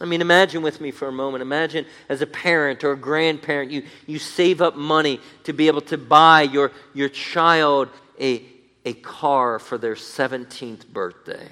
I 0.00 0.04
mean, 0.04 0.20
imagine 0.20 0.62
with 0.62 0.80
me 0.80 0.92
for 0.92 1.08
a 1.08 1.12
moment. 1.12 1.42
Imagine 1.42 1.84
as 2.08 2.22
a 2.22 2.26
parent 2.26 2.84
or 2.84 2.92
a 2.92 2.96
grandparent, 2.96 3.72
you, 3.72 3.82
you 4.06 4.18
save 4.18 4.62
up 4.62 4.76
money 4.76 5.20
to 5.44 5.52
be 5.52 5.66
able 5.66 5.80
to 5.82 5.98
buy 5.98 6.42
your, 6.42 6.70
your 6.94 7.08
child 7.08 7.88
a, 8.20 8.42
a 8.84 8.92
car 8.94 9.58
for 9.58 9.76
their 9.76 9.96
17th 9.96 10.86
birthday. 10.86 11.48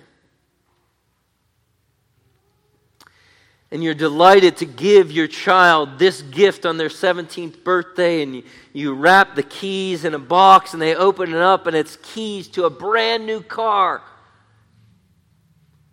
And 3.72 3.82
you're 3.82 3.94
delighted 3.94 4.58
to 4.58 4.64
give 4.64 5.10
your 5.10 5.26
child 5.26 5.98
this 5.98 6.22
gift 6.22 6.64
on 6.64 6.76
their 6.76 6.88
17th 6.88 7.64
birthday, 7.64 8.22
and 8.22 8.36
you, 8.36 8.42
you 8.72 8.94
wrap 8.94 9.34
the 9.34 9.42
keys 9.42 10.04
in 10.04 10.14
a 10.14 10.20
box, 10.20 10.72
and 10.72 10.80
they 10.80 10.94
open 10.94 11.30
it 11.30 11.40
up, 11.40 11.66
and 11.66 11.74
it's 11.74 11.96
keys 11.96 12.46
to 12.48 12.64
a 12.64 12.70
brand 12.70 13.26
new 13.26 13.42
car. 13.42 14.02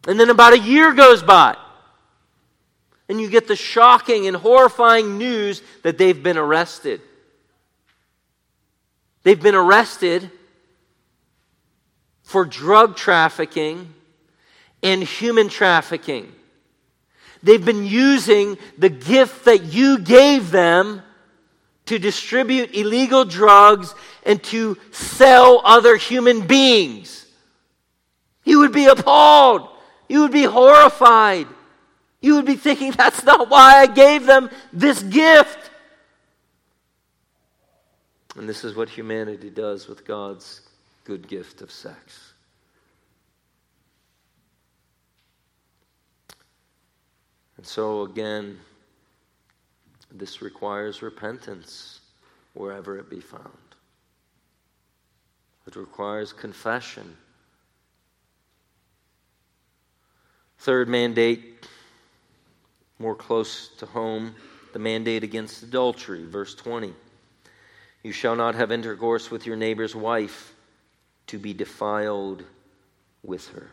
And 0.08 0.20
then 0.20 0.30
about 0.30 0.54
a 0.54 0.60
year 0.60 0.93
goes 0.93 1.24
by 1.24 1.58
and 3.10 3.20
you 3.20 3.30
get 3.30 3.47
the 3.47 3.56
shocking 3.56 4.28
and 4.28 4.36
horrifying 4.36 5.18
news 5.18 5.62
that 5.84 5.97
they've 5.97 6.22
been 6.24 6.38
arrested. 6.38 7.01
They've 9.24 9.41
been 9.41 9.56
arrested 9.56 10.30
for 12.24 12.45
drug 12.45 12.95
trafficking 12.95 13.93
and 14.82 15.04
human 15.04 15.49
trafficking. 15.49 16.32
They've 17.41 17.64
been 17.64 17.86
using 17.86 18.58
the 18.78 18.89
gift 18.89 19.45
that 19.45 19.64
you 19.64 19.99
gave 19.99 20.51
them 20.51 21.01
to 21.86 21.99
distribute 21.99 22.74
illegal 22.74 23.26
drugs 23.26 23.93
and 24.26 24.41
to 24.43 24.78
sell 24.91 25.62
other 25.66 25.97
human 25.97 26.47
beings. 26.47 27.26
You 28.45 28.60
would 28.60 28.72
be 28.72 28.86
appalled. 28.86 29.68
You 30.08 30.22
would 30.22 30.32
be 30.32 30.43
horrified. 30.43 31.47
You 32.24 32.36
would 32.36 32.45
be 32.45 32.55
thinking, 32.55 32.91
that's 32.97 33.24
not 33.24 33.51
why 33.51 33.82
I 33.82 33.86
gave 33.86 34.26
them 34.26 34.49
this 34.71 35.03
gift. 35.03 35.69
And 38.36 38.49
this 38.49 38.63
is 38.63 38.76
what 38.76 38.89
humanity 38.89 39.51
does 39.51 39.88
with 39.88 40.05
God's 40.05 40.61
good 41.03 41.28
gift 41.28 41.61
of 41.61 41.69
sex. 41.69 42.34
And 47.57 47.65
so, 47.65 48.01
again, 48.01 48.57
this 50.11 50.41
requires 50.41 51.01
repentance 51.01 51.99
wherever 52.53 52.97
it 52.97 53.09
be 53.09 53.19
found. 53.19 53.51
It 55.67 55.76
requires 55.76 56.34
confession. 56.34 57.15
Third 60.59 60.88
mandate, 60.88 61.67
more 63.00 63.16
close 63.16 63.70
to 63.78 63.86
home, 63.86 64.36
the 64.74 64.80
mandate 64.80 65.24
against 65.24 65.64
adultery, 65.64 66.26
verse 66.26 66.56
20. 66.56 66.94
You 68.04 68.12
shall 68.12 68.36
not 68.36 68.56
have 68.56 68.72
intercourse 68.72 69.32
with 69.32 69.46
your 69.46 69.56
neighbor's 69.56 69.96
wife 69.96 70.54
to 71.28 71.38
be 71.38 71.54
defiled 71.54 72.44
with 73.24 73.48
her. 73.50 73.70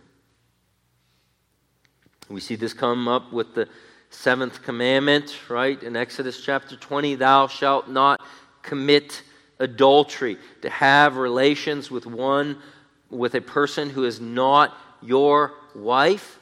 We 2.28 2.40
see 2.40 2.54
this 2.54 2.72
come 2.72 3.08
up 3.08 3.32
with 3.32 3.54
the 3.54 3.68
seventh 4.10 4.62
commandment, 4.62 5.36
right? 5.48 5.82
In 5.82 5.96
Exodus 5.96 6.42
chapter 6.42 6.76
20, 6.76 7.16
thou 7.16 7.48
shalt 7.48 7.88
not 7.88 8.20
commit 8.62 9.22
adultery, 9.58 10.38
to 10.62 10.70
have 10.70 11.16
relations 11.16 11.90
with 11.90 12.06
one, 12.06 12.58
with 13.10 13.34
a 13.34 13.40
person 13.40 13.90
who 13.90 14.04
is 14.04 14.20
not 14.20 14.76
your 15.02 15.52
wife, 15.74 16.39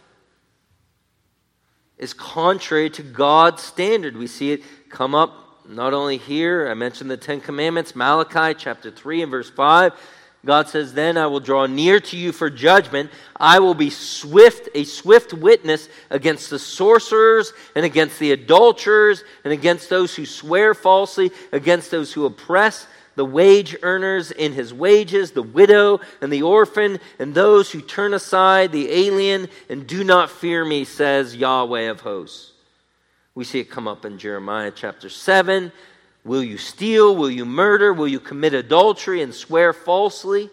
is 1.99 2.15
contrary 2.15 2.91
to 2.91 3.03
God's 3.03 3.63
standard. 3.63 4.17
We 4.17 4.27
see 4.27 4.53
it 4.53 4.63
come 4.89 5.15
up 5.15 5.49
not 5.69 5.93
only 5.93 6.17
here, 6.17 6.69
I 6.71 6.75
mentioned 6.75 7.11
the 7.11 7.19
Ten 7.19 7.43
Commandments, 7.43 7.95
Malachi 7.95 8.55
chapter 8.59 8.91
3 8.91 9.23
and 9.23 9.31
verse 9.31 9.51
5. 9.51 9.93
God 10.47 10.69
says, 10.69 10.95
Then 10.95 11.19
I 11.19 11.27
will 11.27 11.41
draw 11.41 11.67
near 11.67 12.01
to 12.01 12.17
you 12.17 12.33
for 12.33 12.49
judgment. 12.49 13.11
I 13.37 13.59
will 13.59 13.75
be 13.75 13.91
swift, 13.91 14.71
a 14.75 14.85
swift 14.85 15.35
witness 15.35 15.91
against 16.09 16.49
the 16.49 16.59
sorcerers 16.59 17.53
and 17.75 17.85
against 17.85 18.19
the 18.19 18.33
adulterers 18.33 19.25
and 19.45 19.53
against 19.53 19.91
those 19.91 20.15
who 20.15 20.25
swear 20.25 20.73
falsely, 20.73 21.33
against 21.53 21.91
those 21.91 22.15
who 22.15 22.25
oppress 22.25 22.87
the 23.19 23.25
wage 23.25 23.77
earners 23.83 24.31
in 24.31 24.53
his 24.53 24.73
wages, 24.73 25.33
the 25.33 25.43
widow 25.43 26.01
and 26.23 26.33
the 26.33 26.43
orphan, 26.43 27.01
and 27.19 27.35
those 27.35 27.73
who 27.73 27.81
turn 27.81 28.15
aside 28.15 28.71
the 28.71 28.89
alien 28.93 29.49
and 29.69 29.89
do 29.89 30.05
not 30.05 30.31
fear 30.31 30.65
me, 30.65 30.85
says 30.85 31.35
Yahweh 31.35 31.91
of 31.91 32.01
hosts. 32.01 32.53
We 33.35 33.43
see 33.43 33.59
it 33.59 33.71
come 33.71 33.89
up 33.89 34.05
in 34.05 34.19
Jeremiah 34.19 34.71
chapter 34.73 35.09
7. 35.09 35.73
Will 36.25 36.45
you 36.45 36.59
steal? 36.59 37.17
Will 37.17 37.31
you 37.31 37.45
murder? 37.45 37.93
Will 37.93 38.07
you 38.07 38.21
commit 38.21 38.55
adultery 38.55 39.21
and 39.21 39.35
swear 39.35 39.73
falsely? 39.73 40.49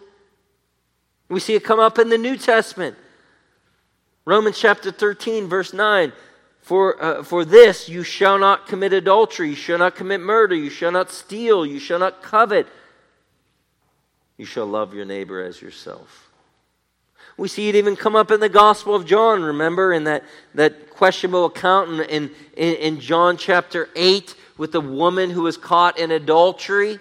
We 1.29 1.39
see 1.39 1.53
it 1.53 1.63
come 1.63 1.79
up 1.79 1.99
in 1.99 2.09
the 2.09 2.17
New 2.17 2.35
Testament. 2.35 2.97
Romans 4.25 4.59
chapter 4.59 4.91
13, 4.91 5.47
verse 5.47 5.71
9. 5.71 6.11
For, 6.65 6.99
uh, 6.99 7.21
for 7.21 7.45
this 7.45 7.87
you 7.87 8.01
shall 8.01 8.39
not 8.39 8.65
commit 8.65 8.91
adultery, 8.91 9.49
you 9.49 9.55
shall 9.55 9.77
not 9.77 9.95
commit 9.95 10.19
murder, 10.19 10.55
you 10.55 10.71
shall 10.71 10.91
not 10.91 11.11
steal, 11.11 11.63
you 11.63 11.77
shall 11.77 11.99
not 11.99 12.23
covet. 12.23 12.65
You 14.35 14.45
shall 14.45 14.65
love 14.65 14.91
your 14.95 15.05
neighbor 15.05 15.43
as 15.43 15.61
yourself. 15.61 16.31
We 17.37 17.49
see 17.49 17.69
it 17.69 17.75
even 17.75 17.95
come 17.95 18.15
up 18.15 18.31
in 18.31 18.39
the 18.39 18.49
Gospel 18.49 18.95
of 18.95 19.05
John, 19.05 19.43
remember, 19.43 19.93
in 19.93 20.05
that, 20.05 20.23
that 20.55 20.89
questionable 20.89 21.45
account 21.45 21.99
in, 22.09 22.31
in, 22.57 22.75
in 22.77 22.99
John 22.99 23.37
chapter 23.37 23.87
8 23.95 24.33
with 24.57 24.71
the 24.71 24.81
woman 24.81 25.29
who 25.29 25.43
was 25.43 25.57
caught 25.57 25.99
in 25.99 26.09
adultery. 26.09 26.97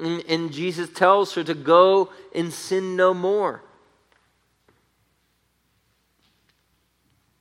And, 0.00 0.22
and 0.28 0.52
Jesus 0.52 0.88
tells 0.88 1.34
her 1.34 1.42
to 1.42 1.54
go 1.54 2.10
and 2.32 2.52
sin 2.52 2.94
no 2.94 3.12
more. 3.12 3.64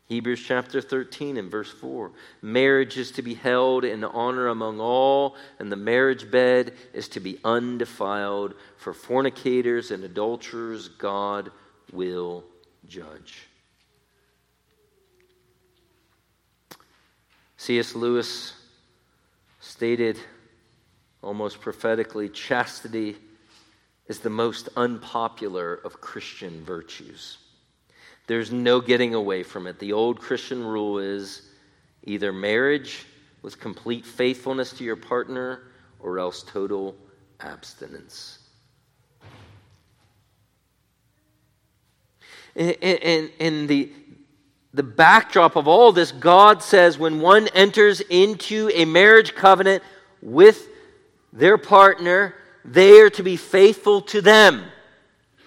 Hebrews 0.10 0.44
chapter 0.44 0.82
13 0.82 1.38
and 1.38 1.52
verse 1.52 1.72
4. 1.72 2.12
Marriage 2.42 2.98
is 2.98 3.12
to 3.12 3.22
be 3.22 3.36
held 3.36 3.86
in 3.86 4.04
honor 4.04 4.48
among 4.48 4.80
all, 4.80 5.36
and 5.60 5.72
the 5.72 5.76
marriage 5.76 6.32
bed 6.32 6.74
is 6.94 7.08
to 7.10 7.20
be 7.20 7.38
undefiled. 7.46 8.56
For 8.78 8.92
fornicators 8.92 9.92
and 9.92 10.04
adulterers, 10.04 10.90
God 10.90 11.52
will 11.94 12.44
judge. 12.88 13.46
C.S. 17.58 17.94
Lewis 17.94 18.54
stated 19.60 20.18
almost 21.22 21.62
prophetically 21.62 22.30
chastity 22.30 23.16
is 24.08 24.22
the 24.22 24.30
most 24.32 24.70
unpopular 24.76 25.76
of 25.76 26.02
Christian 26.02 26.64
virtues. 26.66 27.38
There's 28.30 28.52
no 28.52 28.80
getting 28.80 29.16
away 29.16 29.42
from 29.42 29.66
it. 29.66 29.80
The 29.80 29.92
old 29.92 30.20
Christian 30.20 30.64
rule 30.64 31.00
is 31.00 31.50
either 32.04 32.32
marriage 32.32 33.08
with 33.42 33.60
complete 33.60 34.06
faithfulness 34.06 34.72
to 34.74 34.84
your 34.84 34.98
partner 34.98 35.64
or 36.00 36.20
else 36.20 36.44
total 36.44 36.96
abstinence. 37.40 38.38
And, 42.56 42.78
and, 42.84 43.32
and 43.40 43.68
the, 43.68 43.92
the 44.76 44.84
backdrop 44.84 45.56
of 45.56 45.68
all 45.68 45.92
this, 45.92 46.12
God 46.12 46.62
says 46.62 47.00
when 47.00 47.22
one 47.22 47.48
enters 47.56 48.00
into 48.00 48.70
a 48.76 48.86
marriage 48.86 49.34
covenant 49.34 49.82
with 50.22 50.68
their 51.34 51.58
partner, 51.58 52.36
they 52.64 53.00
are 53.00 53.10
to 53.10 53.24
be 53.24 53.38
faithful 53.38 54.02
to 54.02 54.22
them. 54.22 54.66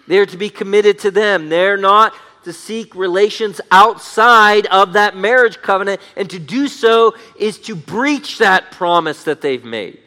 They 0.08 0.18
are 0.18 0.26
to 0.26 0.36
be 0.36 0.50
committed 0.50 0.98
to 1.00 1.12
them. 1.12 1.48
They're 1.48 1.76
not 1.76 2.12
to 2.44 2.52
seek 2.52 2.94
relations 2.94 3.60
outside 3.70 4.66
of 4.66 4.94
that 4.94 5.16
marriage 5.16 5.60
covenant, 5.62 6.00
and 6.16 6.28
to 6.30 6.38
do 6.38 6.68
so 6.68 7.14
is 7.38 7.58
to 7.60 7.74
breach 7.74 8.38
that 8.38 8.72
promise 8.72 9.24
that 9.24 9.40
they've 9.40 9.64
made. 9.64 9.98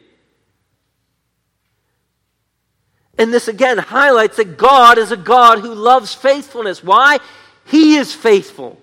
And 3.18 3.32
this 3.32 3.48
again 3.48 3.78
highlights 3.78 4.36
that 4.36 4.58
God 4.58 4.98
is 4.98 5.10
a 5.10 5.16
God 5.16 5.60
who 5.60 5.74
loves 5.74 6.14
faithfulness. 6.14 6.84
Why? 6.84 7.18
He 7.64 7.96
is 7.96 8.14
faithful. 8.14 8.78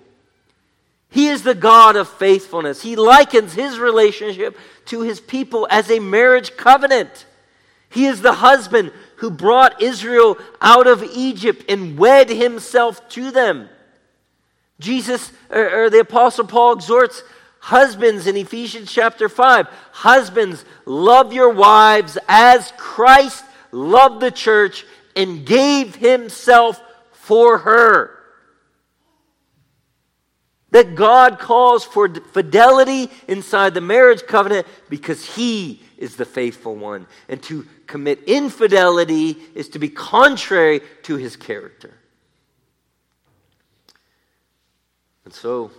He 1.09 1.27
is 1.27 1.43
the 1.43 1.53
God 1.53 1.95
of 1.95 2.09
faithfulness. 2.09 2.81
He 2.81 2.95
likens 2.95 3.53
his 3.53 3.77
relationship 3.77 4.57
to 4.85 5.01
his 5.01 5.19
people 5.19 5.67
as 5.69 5.91
a 5.91 5.99
marriage 5.99 6.57
covenant. 6.57 7.27
He 7.89 8.07
is 8.07 8.21
the 8.21 8.33
husband 8.33 8.91
who 9.23 9.31
brought 9.31 9.81
Israel 9.81 10.37
out 10.59 10.85
of 10.85 11.01
Egypt 11.01 11.63
and 11.69 11.97
wed 11.97 12.27
himself 12.27 13.07
to 13.07 13.31
them. 13.31 13.69
Jesus, 14.81 15.31
or, 15.49 15.85
or, 15.85 15.89
the 15.89 16.01
Apostle 16.01 16.45
Paul 16.45 16.73
exhorts 16.73 17.23
husbands 17.59 18.27
in 18.27 18.35
Ephesians 18.35 18.91
chapter 18.91 19.29
5 19.29 19.67
Husbands, 19.93 20.65
love 20.85 21.31
your 21.31 21.51
wives 21.53 22.17
as 22.27 22.73
Christ 22.75 23.45
loved 23.71 24.19
the 24.19 24.29
church 24.29 24.85
and 25.15 25.45
gave 25.45 25.95
himself 25.95 26.81
for 27.13 27.59
her. 27.59 28.19
That 30.71 30.95
God 30.95 31.39
calls 31.39 31.85
for 31.85 32.13
fidelity 32.13 33.09
inside 33.29 33.73
the 33.73 33.79
marriage 33.79 34.23
covenant 34.27 34.67
because 34.89 35.23
he 35.23 35.81
is 36.03 36.17
the 36.17 36.25
faithful 36.25 36.75
one. 36.75 37.07
And 37.29 37.41
to 37.43 37.65
commit 37.87 38.23
infidelity 38.27 39.37
is 39.55 39.69
to 39.69 39.79
be 39.79 39.89
contrary 39.89 40.81
to 41.03 41.15
his 41.15 41.35
character. 41.37 41.93
And 45.23 45.33
so, 45.33 45.71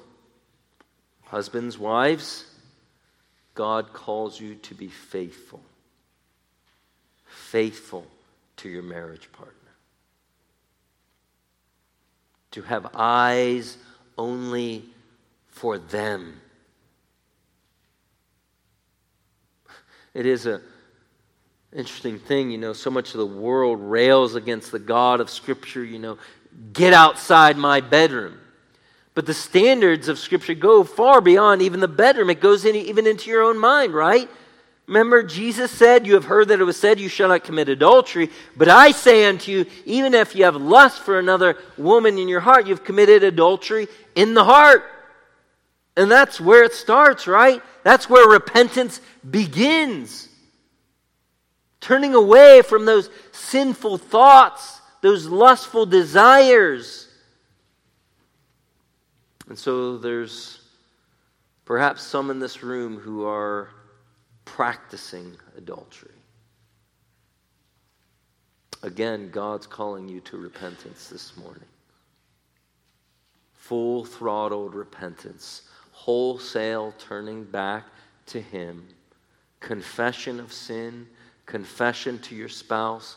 husbands, 1.25 1.79
wives, 1.79 2.47
God 3.55 3.93
calls 3.93 4.41
you 4.41 4.55
to 4.57 4.75
be 4.75 4.89
faithful. 4.89 5.61
Faithful 7.27 8.07
to 8.57 8.69
your 8.71 8.83
marriage 8.83 9.31
partner. 9.33 9.55
To 12.53 12.63
have 12.63 12.91
eyes 12.95 13.77
only 14.17 14.85
for 15.49 15.77
them 15.77 16.41
It 20.15 20.27
is 20.27 20.47
a 20.47 20.61
interesting 21.75 22.19
thing, 22.21 22.51
you 22.51 22.59
know, 22.59 22.73
so 22.73 22.91
much 22.91 23.15
of 23.15 23.19
the 23.19 23.27
world 23.27 23.81
rails 23.81 24.37
against 24.37 24.71
the 24.71 24.79
God 24.79 25.21
of 25.21 25.29
Scripture, 25.29 25.85
you 25.85 25.99
know, 25.99 26.19
get 26.73 26.93
outside 26.93 27.57
my 27.57 27.81
bedroom. 27.81 28.39
But 29.15 29.27
the 29.27 29.35
standards 29.35 30.09
of 30.09 30.19
Scripture 30.19 30.55
go 30.55 30.85
far 30.85 31.21
beyond 31.21 31.63
even 31.63 31.81
the 31.81 31.89
bedroom. 31.89 32.31
It 32.31 32.41
goes 32.41 32.65
in, 32.65 32.77
even 32.77 33.07
into 33.07 33.31
your 33.31 33.43
own 33.43 33.59
mind, 33.59 33.93
right? 33.93 34.29
Remember, 34.87 35.23
Jesus 35.23 35.71
said, 35.71 36.07
You 36.07 36.15
have 36.15 36.25
heard 36.25 36.49
that 36.49 36.61
it 36.61 36.65
was 36.65 36.79
said, 36.79 37.01
You 37.01 37.09
shall 37.09 37.29
not 37.29 37.45
commit 37.45 37.69
adultery. 37.69 38.31
But 38.57 38.69
I 38.69 38.91
say 38.91 39.25
unto 39.25 39.51
you, 39.51 39.67
even 39.85 40.15
if 40.15 40.35
you 40.35 40.45
have 40.45 40.57
lust 40.57 41.03
for 41.03 41.19
another 41.19 41.57
woman 41.79 42.19
in 42.19 42.29
your 42.29 42.41
heart, 42.41 42.67
you've 42.67 42.85
committed 42.85 43.25
adultery 43.25 43.89
in 44.15 44.35
the 44.35 44.45
heart. 44.45 44.85
And 45.97 46.11
that's 46.11 46.41
where 46.41 46.65
it 46.65 46.73
starts, 46.73 47.27
right? 47.27 47.63
That's 47.85 48.11
where 48.11 48.29
repentance 48.29 49.01
begins. 49.31 50.29
Turning 51.81 52.15
away 52.15 52.63
from 52.63 52.87
those 52.87 53.11
sinful 53.31 53.99
thoughts, 53.99 54.81
those 55.03 55.27
lustful 55.27 55.85
desires. 55.87 57.09
And 59.49 59.59
so 59.59 59.99
there's 59.99 60.61
perhaps 61.67 62.03
some 62.03 62.31
in 62.31 62.39
this 62.39 62.63
room 62.63 62.99
who 62.99 63.27
are 63.27 63.69
practicing 64.47 65.37
adultery. 65.57 66.11
Again, 68.83 69.31
God's 69.31 69.67
calling 69.67 70.09
you 70.09 70.21
to 70.21 70.39
repentance 70.39 71.09
this 71.09 71.37
morning. 71.37 71.65
Full 73.53 74.05
throttled 74.07 74.75
repentance, 74.75 75.63
wholesale 76.05 76.93
turning 76.99 77.45
back 77.45 77.87
to 78.27 78.39
Him, 78.39 78.87
confession 79.59 80.39
of 80.39 80.53
sin, 80.53 81.07
confession 81.47 82.19
to 82.19 82.35
your 82.35 82.51
spouse, 82.51 83.17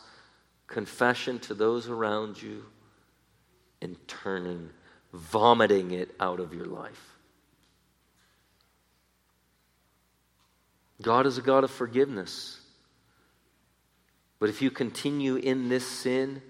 confession 0.66 1.38
to 1.40 1.52
those 1.52 1.86
around 1.86 2.40
you, 2.40 2.64
and 3.82 3.94
turning, 4.08 4.70
vomiting 5.12 5.90
it 5.90 6.14
out 6.18 6.40
of 6.40 6.54
your 6.54 6.64
life. 6.64 7.18
God 11.02 11.26
is 11.26 11.36
a 11.36 11.42
God 11.42 11.64
of 11.64 11.70
forgiveness. 11.70 12.58
But 14.38 14.48
if 14.48 14.62
you 14.62 14.70
continue 14.70 15.36
in 15.36 15.68
this 15.68 15.86
sin, 15.86 16.40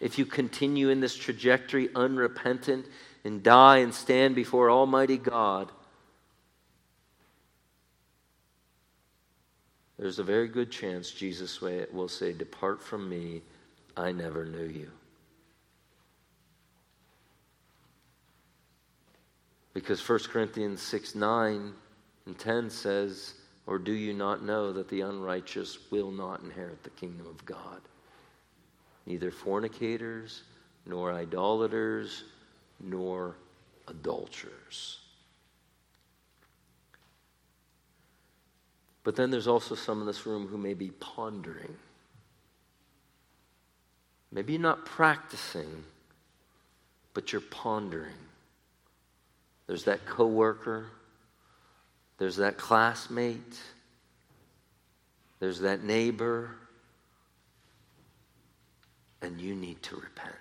if 0.00 0.18
you 0.18 0.26
continue 0.26 0.88
in 0.88 0.98
this 0.98 1.14
trajectory 1.14 1.88
unrepentant 1.94 2.86
and 3.28 3.42
die 3.42 3.76
and 3.76 3.92
stand 3.92 4.34
before 4.34 4.70
Almighty 4.70 5.18
God, 5.18 5.70
there's 9.98 10.18
a 10.18 10.24
very 10.24 10.48
good 10.48 10.70
chance 10.70 11.10
Jesus 11.10 11.60
will 11.60 12.08
say, 12.08 12.32
Depart 12.32 12.82
from 12.82 13.06
me, 13.06 13.42
I 13.98 14.12
never 14.12 14.46
knew 14.46 14.64
you. 14.64 14.90
Because 19.74 20.08
1 20.08 20.20
Corinthians 20.30 20.80
6 20.80 21.14
9 21.14 21.74
and 22.24 22.38
10 22.38 22.70
says, 22.70 23.34
or 23.66 23.78
do 23.78 23.92
you 23.92 24.14
not 24.14 24.42
know 24.42 24.72
that 24.72 24.88
the 24.88 25.02
unrighteous 25.02 25.76
will 25.90 26.10
not 26.10 26.40
inherit 26.40 26.82
the 26.82 26.90
kingdom 26.90 27.26
of 27.26 27.44
God? 27.44 27.82
Neither 29.04 29.30
fornicators, 29.30 30.44
nor 30.86 31.12
idolaters, 31.12 32.24
nor 32.80 33.36
adulterers. 33.86 34.98
But 39.04 39.16
then 39.16 39.30
there's 39.30 39.48
also 39.48 39.74
some 39.74 40.00
in 40.00 40.06
this 40.06 40.26
room 40.26 40.46
who 40.46 40.58
may 40.58 40.74
be 40.74 40.90
pondering. 40.90 41.74
Maybe 44.30 44.52
you're 44.52 44.62
not 44.62 44.84
practicing, 44.84 45.84
but 47.14 47.32
you're 47.32 47.40
pondering. 47.40 48.12
There's 49.66 49.84
that 49.84 50.04
coworker 50.04 50.86
there's 52.18 52.36
that 52.36 52.58
classmate. 52.58 53.58
There's 55.38 55.60
that 55.60 55.84
neighbor. 55.84 56.50
And 59.22 59.40
you 59.40 59.54
need 59.54 59.82
to 59.84 59.96
repent. 59.96 60.34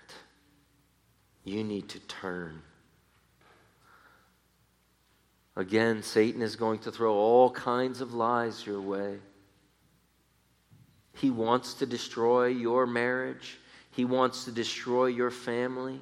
You 1.48 1.64
need 1.64 1.88
to 1.90 2.00
turn. 2.00 2.62
Again, 5.56 6.04
Satan 6.04 6.42
is 6.42 6.58
going 6.58 6.80
to 6.80 6.92
throw 6.92 7.14
all 7.14 7.50
kinds 7.50 8.02
of 8.02 8.14
lies 8.14 8.66
your 8.66 8.82
way. 8.82 9.20
He 11.16 11.30
wants 11.30 11.76
to 11.76 11.86
destroy 11.86 12.48
your 12.48 12.86
marriage. 12.86 13.60
He 13.92 14.04
wants 14.04 14.44
to 14.44 14.52
destroy 14.52 15.06
your 15.06 15.32
family. 15.32 16.02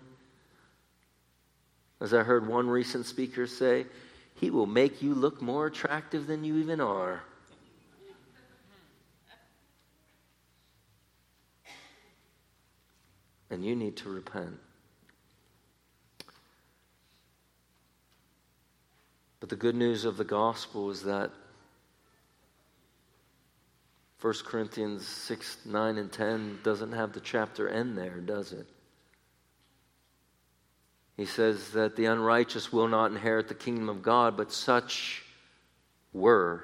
As 2.01 2.11
I 2.11 2.23
heard 2.23 2.47
one 2.47 2.67
recent 2.67 3.05
speaker 3.05 3.45
say, 3.45 3.85
he 4.33 4.49
will 4.49 4.65
make 4.65 5.03
you 5.03 5.13
look 5.13 5.43
more 5.43 5.67
attractive 5.67 6.25
than 6.25 6.43
you 6.43 6.57
even 6.57 6.81
are. 6.81 7.21
And 13.51 13.63
you 13.63 13.75
need 13.75 13.95
to 13.97 14.09
repent. 14.09 14.57
But 19.45 19.51
the 19.51 19.57
good 19.57 19.75
news 19.75 20.05
of 20.05 20.17
the 20.17 20.23
gospel 20.23 20.89
is 20.89 21.03
that 21.03 21.29
1 24.19 24.33
Corinthians 24.43 25.07
6, 25.07 25.57
9, 25.67 25.97
and 25.99 26.11
10 26.11 26.61
doesn't 26.63 26.93
have 26.93 27.13
the 27.13 27.19
chapter 27.19 27.69
end 27.69 27.95
there, 27.95 28.17
does 28.21 28.53
it? 28.53 28.65
He 31.15 31.27
says 31.27 31.69
that 31.73 31.95
the 31.95 32.05
unrighteous 32.05 32.73
will 32.73 32.87
not 32.87 33.11
inherit 33.11 33.47
the 33.47 33.53
kingdom 33.53 33.87
of 33.87 34.01
God, 34.01 34.35
but 34.35 34.51
such 34.51 35.21
were 36.11 36.63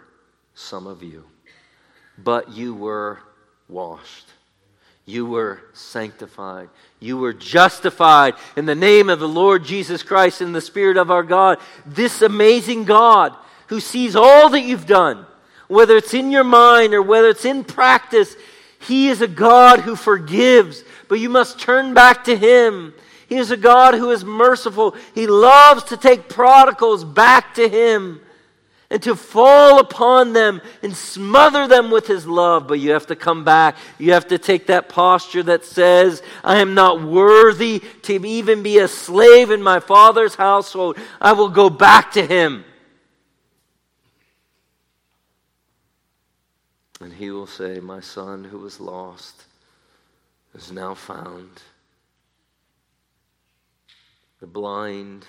some 0.56 0.88
of 0.88 1.04
you. 1.04 1.26
But 2.18 2.50
you 2.52 2.74
were 2.74 3.20
washed. 3.70 4.26
You 5.06 5.26
were 5.26 5.62
sanctified. 5.74 6.70
You 6.99 7.18
were 7.18 7.34
justified 7.34 8.36
in 8.56 8.66
the 8.66 8.76
name 8.76 9.10
of 9.10 9.20
the 9.20 9.28
Lord 9.28 9.64
Jesus 9.64 10.04
Christ 10.04 10.41
in 10.41 10.54
the 10.54 10.62
Spirit 10.62 10.97
of 10.97 11.10
our 11.10 11.24
God. 11.24 11.58
This 11.86 12.22
amazing 12.22 12.86
God 12.86 13.36
who 13.68 13.80
sees 13.80 14.16
all 14.16 14.49
that 14.49 14.62
you've 14.62 14.86
done, 14.86 15.26
whether 15.68 15.97
it's 15.97 16.14
in 16.14 16.32
your 16.32 16.43
mind 16.43 16.93
or 16.93 17.02
whether 17.02 17.30
it's 17.30 17.45
in 17.45 17.64
practice, 17.64 18.36
He 18.80 19.08
is 19.10 19.22
a 19.22 19.28
God 19.28 19.80
who 19.80 19.95
forgives, 19.95 20.84
but 21.08 21.20
you 21.20 21.30
must 21.30 21.60
turn 21.60 21.93
back 21.93 22.24
to 22.26 22.38
Him. 22.38 22.93
He 23.28 23.38
is 23.38 23.49
a 23.49 23.58
God 23.58 23.95
who 23.95 24.12
is 24.12 24.24
merciful. 24.24 24.95
He 25.16 25.26
loves 25.26 25.86
to 25.86 25.97
take 25.97 26.30
prodigals 26.30 27.04
back 27.04 27.56
to 27.56 27.68
Him 27.68 28.22
and 28.92 29.02
to 29.02 29.16
fall 29.16 29.80
upon 29.80 30.34
them 30.34 30.62
and 30.84 30.94
smother 30.94 31.66
them 31.66 31.89
with 31.89 32.08
His 32.08 32.28
love. 32.28 32.68
But 32.68 32.82
you 32.82 32.92
have 32.92 33.08
to 33.08 33.16
come 33.16 33.46
back. 33.46 33.78
You 33.98 34.12
have 34.12 34.28
to 34.28 34.38
take 34.38 34.68
that 34.68 34.89
posture 34.89 35.44
that 35.44 35.64
says, 35.64 36.22
I 36.44 36.58
am 36.58 36.74
not 36.74 37.02
worthy 37.02 37.80
to 38.04 38.28
even 38.28 38.62
be 38.62 38.80
a 38.80 38.89
slave 38.89 39.50
in 39.50 39.64
my 39.64 39.80
Father's 39.80 40.36
household. 40.36 40.98
I 41.22 41.32
will 41.32 41.48
go 41.48 41.70
back 41.70 42.12
to 42.12 42.26
Him. 42.26 42.66
And 47.00 47.14
He 47.14 47.32
will 47.32 47.48
say, 47.48 47.80
My 47.80 48.02
son 48.02 48.44
who 48.44 48.60
was 48.60 48.82
lost 48.82 49.46
is 50.54 50.70
now 50.70 50.96
found. 50.96 51.62
The 54.42 54.48
blind 54.48 55.26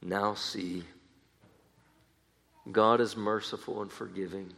now 0.00 0.32
see. 0.32 0.84
God 2.70 3.00
is 3.00 3.16
merciful 3.16 3.82
and 3.82 3.92
forgiving, 3.92 4.52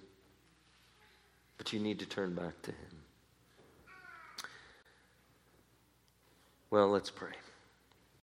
but 1.58 1.72
you 1.72 1.80
need 1.80 1.98
to 1.98 2.06
turn 2.06 2.34
back 2.34 2.62
to 2.62 2.70
Him. 2.70 2.96
Well, 6.70 6.88
let's 6.88 7.10
pray. 7.10 7.32